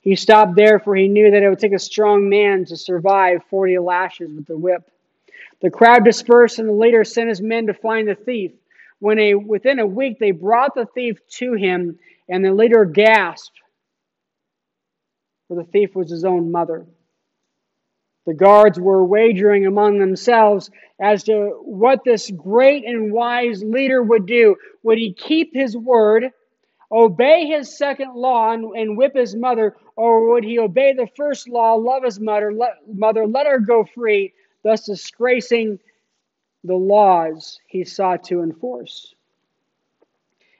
He 0.00 0.16
stopped 0.16 0.56
there, 0.56 0.80
for 0.80 0.96
he 0.96 1.08
knew 1.08 1.30
that 1.30 1.42
it 1.42 1.48
would 1.48 1.60
take 1.60 1.72
a 1.72 1.78
strong 1.78 2.28
man 2.28 2.64
to 2.66 2.76
survive 2.76 3.44
40 3.48 3.78
lashes 3.78 4.32
with 4.32 4.46
the 4.46 4.56
whip. 4.56 4.90
The 5.62 5.70
crowd 5.70 6.04
dispersed, 6.04 6.58
and 6.58 6.68
the 6.68 6.72
leader 6.72 7.04
sent 7.04 7.28
his 7.28 7.40
men 7.40 7.68
to 7.68 7.74
find 7.74 8.08
the 8.08 8.16
thief. 8.16 8.52
When 8.98 9.18
a, 9.18 9.34
within 9.34 9.78
a 9.78 9.86
week 9.86 10.18
they 10.18 10.32
brought 10.32 10.74
the 10.74 10.86
thief 10.86 11.18
to 11.38 11.54
him, 11.54 11.98
and 12.28 12.44
the 12.44 12.52
leader 12.52 12.84
gasped, 12.84 13.60
for 15.48 15.56
the 15.56 15.64
thief 15.64 15.94
was 15.94 16.10
his 16.10 16.24
own 16.24 16.50
mother. 16.50 16.86
The 18.26 18.34
guards 18.34 18.78
were 18.78 19.04
wagering 19.04 19.66
among 19.66 19.98
themselves 19.98 20.70
as 21.00 21.24
to 21.24 21.60
what 21.64 22.04
this 22.04 22.30
great 22.30 22.84
and 22.84 23.12
wise 23.12 23.64
leader 23.64 24.02
would 24.02 24.26
do. 24.26 24.56
Would 24.84 24.98
he 24.98 25.12
keep 25.12 25.52
his 25.52 25.76
word, 25.76 26.30
obey 26.90 27.46
his 27.46 27.76
second 27.76 28.14
law, 28.14 28.52
and, 28.52 28.64
and 28.76 28.96
whip 28.96 29.16
his 29.16 29.34
mother, 29.34 29.76
or 29.96 30.30
would 30.30 30.44
he 30.44 30.60
obey 30.60 30.92
the 30.92 31.08
first 31.16 31.48
law, 31.48 31.74
love 31.74 32.04
his 32.04 32.20
mother, 32.20 32.52
let, 32.52 32.74
mother, 32.86 33.26
let 33.26 33.46
her 33.46 33.58
go 33.58 33.84
free, 33.84 34.32
thus 34.62 34.86
disgracing 34.86 35.78
the 36.64 36.74
laws 36.74 37.58
he 37.66 37.84
sought 37.84 38.24
to 38.24 38.42
enforce. 38.42 39.14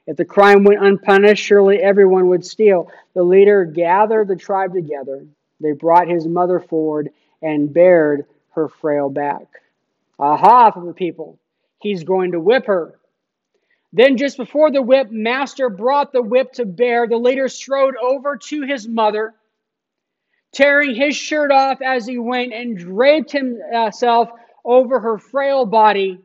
If 0.07 0.17
the 0.17 0.25
crime 0.25 0.65
went 0.65 0.85
unpunished, 0.85 1.45
surely 1.45 1.79
everyone 1.79 2.29
would 2.29 2.45
steal. 2.45 2.91
The 3.15 3.23
leader 3.23 3.65
gathered 3.65 4.29
the 4.29 4.37
tribe 4.37 4.75
together. 4.75 5.25
They 5.61 5.73
brought 5.73 6.09
his 6.09 6.27
mother 6.27 6.59
forward 6.59 7.11
and 7.41 7.73
bared 7.73 8.27
her 8.51 8.69
frail 8.69 9.09
back. 9.09 9.47
Aha, 10.19 10.73
for 10.73 10.85
the 10.85 10.93
people. 10.93 11.39
He's 11.81 12.03
going 12.05 12.33
to 12.33 12.41
whip 12.41 12.67
her. 12.67 12.99
Then, 13.93 14.17
just 14.17 14.37
before 14.37 14.71
the 14.71 14.83
whip, 14.83 15.11
Master 15.11 15.69
brought 15.69 16.13
the 16.13 16.23
whip 16.23 16.53
to 16.55 16.65
bear. 16.65 17.07
The 17.07 17.17
leader 17.17 17.49
strode 17.49 17.97
over 17.97 18.37
to 18.37 18.63
his 18.63 18.89
mother 18.89 19.35
tearing 20.53 20.95
his 20.95 21.17
shirt 21.17 21.51
off 21.51 21.81
as 21.83 22.07
he 22.07 22.19
went 22.19 22.53
and 22.53 22.77
draped 22.77 23.33
himself 23.33 24.31
over 24.65 25.01
her 25.01 25.19
frail 25.19 25.67
body, 25.67 26.19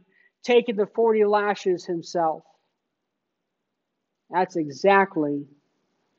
taking 0.44 0.76
the 0.76 0.86
40 0.86 1.26
lashes 1.26 1.86
himself. 1.86 2.44
That's 4.30 4.56
exactly 4.56 5.46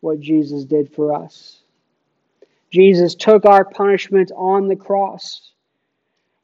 what 0.01 0.21
Jesus 0.21 0.65
did 0.65 0.93
for 0.95 1.15
us. 1.15 1.61
Jesus 2.71 3.15
took 3.15 3.45
our 3.45 3.65
punishment 3.65 4.31
on 4.35 4.69
the 4.69 4.77
cross. 4.77 5.53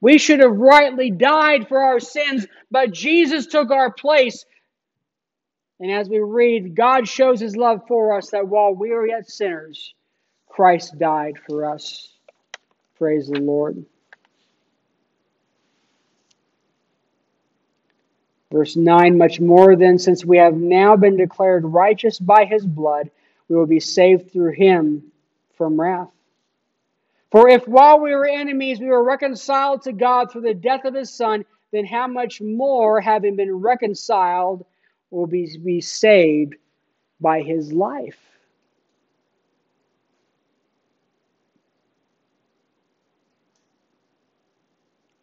We 0.01 0.19
should 0.19 0.41
have 0.41 0.57
rightly 0.57 1.11
died 1.11 1.69
for 1.69 1.83
our 1.83 2.01
sins, 2.01 2.47
but 2.71 2.93
Jesus 2.93 3.47
took 3.47 3.71
our 3.71 3.91
place. 3.91 4.45
And 5.81 5.91
as 5.91 6.09
we 6.09 6.19
read, 6.19 6.75
God 6.75 7.09
shows 7.09 7.41
his 7.41 7.57
love 7.57 7.83
for 7.89 8.17
us 8.17 8.31
that 8.31 8.47
while 8.47 8.75
we 8.75 8.93
are 8.93 9.07
yet 9.07 9.31
sinners, 9.31 9.95
Christ 10.55 11.01
died 11.01 11.35
for 11.49 11.69
us. 11.69 12.11
Praise 12.97 13.27
the 13.27 13.41
Lord. 13.41 13.85
Verse 18.53 18.77
9 18.77 19.19
Much 19.19 19.41
more 19.41 19.75
than 19.75 19.99
since 19.99 20.25
we 20.25 20.37
have 20.37 20.55
now 20.55 20.95
been 20.95 21.17
declared 21.17 21.65
righteous 21.65 22.21
by 22.21 22.45
his 22.45 22.65
blood, 22.65 23.11
we 23.49 23.57
will 23.57 23.67
be 23.67 23.81
saved 23.81 24.31
through 24.31 24.53
him 24.53 25.11
from 25.57 25.81
wrath. 25.81 26.13
For 27.33 27.49
if 27.49 27.67
while 27.67 27.99
we 27.99 28.15
were 28.15 28.25
enemies 28.25 28.79
we 28.79 28.87
were 28.87 29.03
reconciled 29.03 29.83
to 29.83 29.93
God 29.93 30.31
through 30.31 30.43
the 30.43 30.55
death 30.55 30.85
of 30.85 30.95
his 30.95 31.13
Son, 31.13 31.45
then 31.73 31.85
how 31.85 32.07
much 32.07 32.41
more, 32.41 33.01
having 33.01 33.35
been 33.35 33.57
reconciled, 33.57 34.65
will 35.11 35.27
we 35.27 35.59
be 35.59 35.81
saved 35.81 36.55
by 37.21 37.43
his 37.43 37.73
life? 37.73 38.24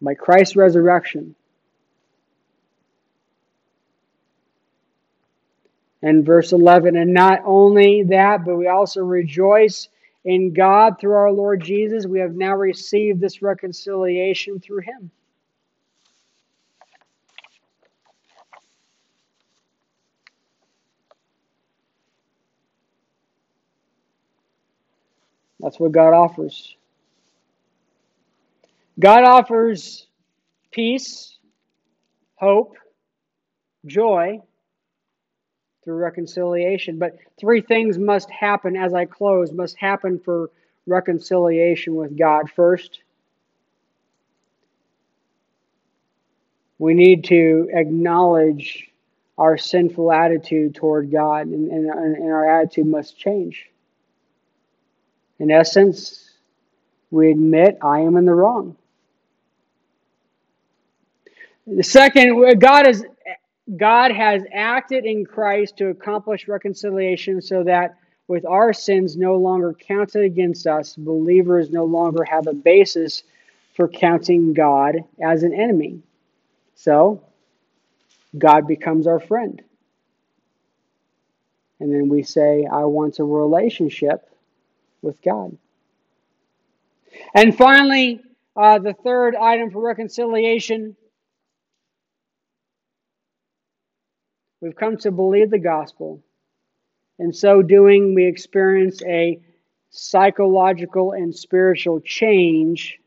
By 0.01 0.13
Christ's 0.15 0.55
resurrection. 0.55 1.35
And 6.01 6.25
verse 6.25 6.51
11, 6.51 6.97
and 6.97 7.13
not 7.13 7.41
only 7.45 8.03
that, 8.09 8.43
but 8.43 8.55
we 8.55 8.67
also 8.67 9.01
rejoice 9.01 9.87
in 10.25 10.53
God 10.53 10.99
through 10.99 11.13
our 11.13 11.31
Lord 11.31 11.61
Jesus. 11.63 12.07
We 12.07 12.19
have 12.19 12.33
now 12.33 12.55
received 12.55 13.21
this 13.21 13.41
reconciliation 13.41 14.59
through 14.59 14.81
him. 14.81 15.11
That's 25.59 25.79
what 25.79 25.91
God 25.91 26.13
offers. 26.13 26.75
God 29.01 29.23
offers 29.23 30.05
peace, 30.69 31.39
hope, 32.35 32.75
joy 33.87 34.39
through 35.83 35.95
reconciliation. 35.95 36.99
But 36.99 37.17
three 37.39 37.61
things 37.61 37.97
must 37.97 38.29
happen 38.29 38.77
as 38.77 38.93
I 38.93 39.05
close, 39.05 39.51
must 39.51 39.75
happen 39.75 40.19
for 40.19 40.51
reconciliation 40.85 41.95
with 41.95 42.15
God. 42.15 42.51
First, 42.55 43.01
we 46.77 46.93
need 46.93 47.23
to 47.25 47.69
acknowledge 47.73 48.87
our 49.35 49.57
sinful 49.57 50.11
attitude 50.11 50.75
toward 50.75 51.11
God, 51.11 51.47
and, 51.47 51.71
and, 51.71 51.89
and 51.89 52.31
our 52.31 52.61
attitude 52.61 52.85
must 52.85 53.17
change. 53.17 53.65
In 55.39 55.49
essence, 55.49 56.29
we 57.09 57.31
admit 57.31 57.79
I 57.81 58.01
am 58.01 58.15
in 58.15 58.25
the 58.25 58.33
wrong. 58.35 58.77
The 61.67 61.83
second, 61.83 62.59
God 62.59 62.87
is 62.87 63.05
God 63.77 64.11
has 64.11 64.43
acted 64.51 65.05
in 65.05 65.25
Christ 65.25 65.77
to 65.77 65.89
accomplish 65.89 66.47
reconciliation 66.47 67.41
so 67.41 67.63
that 67.63 67.97
with 68.27 68.45
our 68.45 68.73
sins 68.73 69.15
no 69.15 69.35
longer 69.35 69.73
counted 69.73 70.23
against 70.23 70.67
us, 70.67 70.95
believers 70.95 71.69
no 71.69 71.85
longer 71.85 72.23
have 72.23 72.47
a 72.47 72.53
basis 72.53 73.23
for 73.75 73.87
counting 73.87 74.53
God 74.53 74.97
as 75.21 75.43
an 75.43 75.53
enemy. 75.53 76.01
So, 76.75 77.23
God 78.37 78.67
becomes 78.67 79.07
our 79.07 79.19
friend. 79.19 79.61
And 81.79 81.93
then 81.93 82.09
we 82.09 82.23
say, 82.23 82.65
I 82.65 82.85
want 82.85 83.19
a 83.19 83.23
relationship 83.23 84.29
with 85.01 85.21
God. 85.21 85.57
And 87.33 87.55
finally, 87.55 88.21
uh, 88.55 88.79
the 88.79 88.93
third 88.93 89.35
item 89.35 89.71
for 89.71 89.81
reconciliation 89.81 90.95
we've 94.61 94.75
come 94.75 94.97
to 94.97 95.11
believe 95.11 95.49
the 95.49 95.59
gospel. 95.59 96.21
In 97.19 97.33
so 97.33 97.61
doing, 97.61 98.15
we 98.15 98.25
experience 98.25 99.01
a 99.03 99.39
psychological 99.89 101.11
and 101.11 101.35
spiritual 101.35 101.99
change 101.99 102.99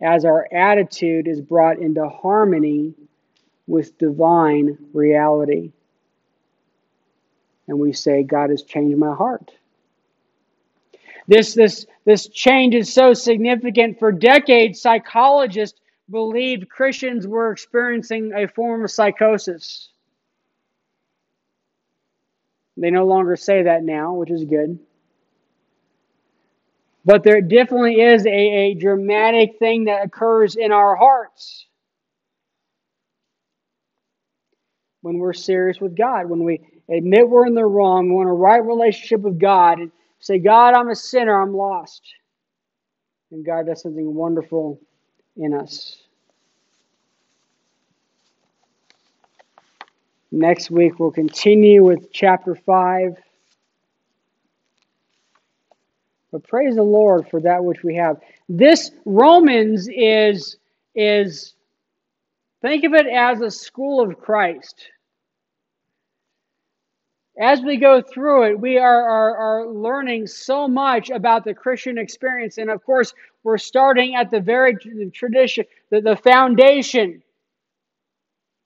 as 0.00 0.24
our 0.24 0.46
attitude 0.52 1.28
is 1.28 1.40
brought 1.40 1.78
into 1.78 2.08
harmony 2.08 2.94
with 3.66 3.98
divine 3.98 4.78
reality. 4.92 5.72
And 7.68 7.78
we 7.78 7.92
say, 7.92 8.22
God 8.22 8.50
has 8.50 8.62
changed 8.62 8.98
my 8.98 9.14
heart. 9.14 9.52
This, 11.28 11.54
this, 11.54 11.86
this 12.04 12.28
change 12.28 12.74
is 12.74 12.92
so 12.92 13.14
significant. 13.14 14.00
For 14.00 14.10
decades, 14.10 14.80
psychologists 14.80 15.78
believed 16.10 16.68
Christians 16.68 17.26
were 17.26 17.52
experiencing 17.52 18.32
a 18.34 18.48
form 18.48 18.84
of 18.84 18.90
psychosis. 18.90 19.91
They 22.76 22.90
no 22.90 23.06
longer 23.06 23.36
say 23.36 23.64
that 23.64 23.82
now, 23.84 24.14
which 24.14 24.30
is 24.30 24.44
good. 24.44 24.78
But 27.04 27.24
there 27.24 27.40
definitely 27.40 28.00
is 28.00 28.24
a, 28.26 28.30
a 28.30 28.74
dramatic 28.74 29.58
thing 29.58 29.84
that 29.84 30.04
occurs 30.04 30.56
in 30.56 30.72
our 30.72 30.96
hearts 30.96 31.66
when 35.02 35.18
we're 35.18 35.32
serious 35.32 35.80
with 35.80 35.96
God, 35.96 36.28
when 36.30 36.44
we 36.44 36.60
admit 36.88 37.28
we're 37.28 37.46
in 37.46 37.54
the 37.54 37.64
wrong, 37.66 38.08
we 38.08 38.14
want 38.14 38.28
a 38.28 38.32
right 38.32 38.64
relationship 38.64 39.20
with 39.20 39.38
God, 39.38 39.78
and 39.78 39.90
say, 40.20 40.38
God, 40.38 40.74
I'm 40.74 40.88
a 40.88 40.94
sinner, 40.94 41.40
I'm 41.40 41.54
lost. 41.54 42.02
And 43.32 43.44
God 43.44 43.66
does 43.66 43.82
something 43.82 44.14
wonderful 44.14 44.80
in 45.36 45.54
us. 45.54 46.01
Next 50.34 50.70
week, 50.70 50.98
we'll 50.98 51.10
continue 51.10 51.84
with 51.84 52.10
chapter 52.10 52.54
5. 52.54 53.18
But 56.30 56.48
praise 56.48 56.74
the 56.74 56.82
Lord 56.82 57.28
for 57.28 57.38
that 57.42 57.62
which 57.62 57.82
we 57.82 57.96
have. 57.96 58.16
This 58.48 58.92
Romans 59.04 59.88
is, 59.94 60.56
is 60.94 61.52
think 62.62 62.84
of 62.84 62.94
it 62.94 63.06
as 63.06 63.42
a 63.42 63.50
school 63.50 64.00
of 64.00 64.18
Christ. 64.18 64.86
As 67.38 67.60
we 67.60 67.76
go 67.76 68.00
through 68.00 68.44
it, 68.44 68.58
we 68.58 68.78
are, 68.78 69.02
are, 69.02 69.36
are 69.36 69.66
learning 69.68 70.26
so 70.28 70.66
much 70.66 71.10
about 71.10 71.44
the 71.44 71.52
Christian 71.52 71.98
experience. 71.98 72.56
And 72.56 72.70
of 72.70 72.82
course, 72.82 73.12
we're 73.42 73.58
starting 73.58 74.14
at 74.14 74.30
the 74.30 74.40
very 74.40 74.76
tradition, 75.12 75.66
the, 75.90 76.00
the 76.00 76.16
foundation 76.16 77.22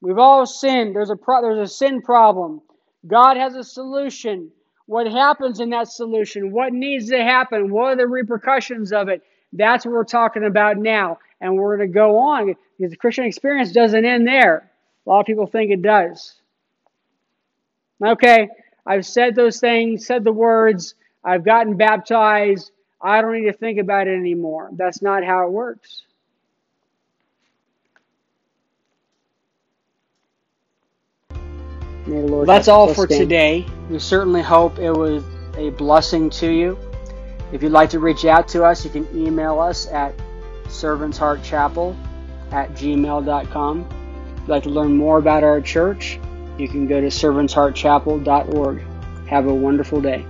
We've 0.01 0.17
all 0.17 0.45
sinned. 0.45 0.95
There's 0.95 1.09
a 1.09 1.15
pro- 1.15 1.41
there's 1.41 1.69
a 1.69 1.73
sin 1.73 2.01
problem. 2.01 2.61
God 3.05 3.37
has 3.37 3.55
a 3.55 3.63
solution. 3.63 4.51
What 4.85 5.07
happens 5.07 5.59
in 5.59 5.69
that 5.71 5.89
solution? 5.89 6.51
What 6.51 6.73
needs 6.73 7.09
to 7.09 7.21
happen? 7.21 7.71
What 7.71 7.93
are 7.93 7.95
the 7.97 8.07
repercussions 8.07 8.93
of 8.93 9.09
it? 9.09 9.21
That's 9.53 9.85
what 9.85 9.93
we're 9.93 10.03
talking 10.03 10.45
about 10.45 10.77
now. 10.77 11.19
And 11.41 11.55
we're 11.55 11.77
going 11.77 11.89
to 11.89 11.93
go 11.93 12.17
on 12.17 12.55
because 12.77 12.91
the 12.91 12.97
Christian 12.97 13.25
experience 13.25 13.71
doesn't 13.71 14.05
end 14.05 14.27
there. 14.27 14.71
A 15.05 15.09
lot 15.09 15.21
of 15.21 15.25
people 15.25 15.47
think 15.47 15.71
it 15.71 15.81
does. 15.81 16.35
Okay, 18.05 18.49
I've 18.85 19.05
said 19.05 19.35
those 19.35 19.59
things, 19.59 20.05
said 20.05 20.23
the 20.23 20.31
words, 20.31 20.95
I've 21.23 21.43
gotten 21.43 21.75
baptized. 21.75 22.71
I 23.01 23.21
don't 23.21 23.33
need 23.33 23.51
to 23.51 23.53
think 23.53 23.79
about 23.79 24.07
it 24.07 24.17
anymore. 24.17 24.69
That's 24.73 25.01
not 25.01 25.23
how 25.23 25.45
it 25.45 25.51
works. 25.51 26.03
May 32.07 32.21
the 32.21 32.27
Lord 32.27 32.47
That's 32.47 32.67
all 32.67 32.93
for 32.93 33.05
today. 33.05 33.65
We 33.89 33.99
certainly 33.99 34.41
hope 34.41 34.79
it 34.79 34.91
was 34.91 35.23
a 35.57 35.69
blessing 35.71 36.29
to 36.31 36.49
you. 36.49 36.77
If 37.51 37.63
you'd 37.63 37.71
like 37.71 37.89
to 37.91 37.99
reach 37.99 38.25
out 38.25 38.47
to 38.49 38.63
us, 38.63 38.83
you 38.83 38.91
can 38.91 39.07
email 39.15 39.59
us 39.59 39.87
at 39.87 40.13
servantsheartchapel 40.65 41.95
at 42.51 42.73
gmail.com. 42.73 43.79
If 43.89 44.39
you'd 44.39 44.49
like 44.49 44.63
to 44.63 44.69
learn 44.69 44.95
more 44.95 45.17
about 45.17 45.43
our 45.43 45.61
church, 45.61 46.19
you 46.57 46.67
can 46.67 46.87
go 46.87 46.99
to 46.99 47.07
servantsheartchapel.org. 47.07 48.83
Have 49.27 49.47
a 49.47 49.53
wonderful 49.53 50.01
day. 50.01 50.25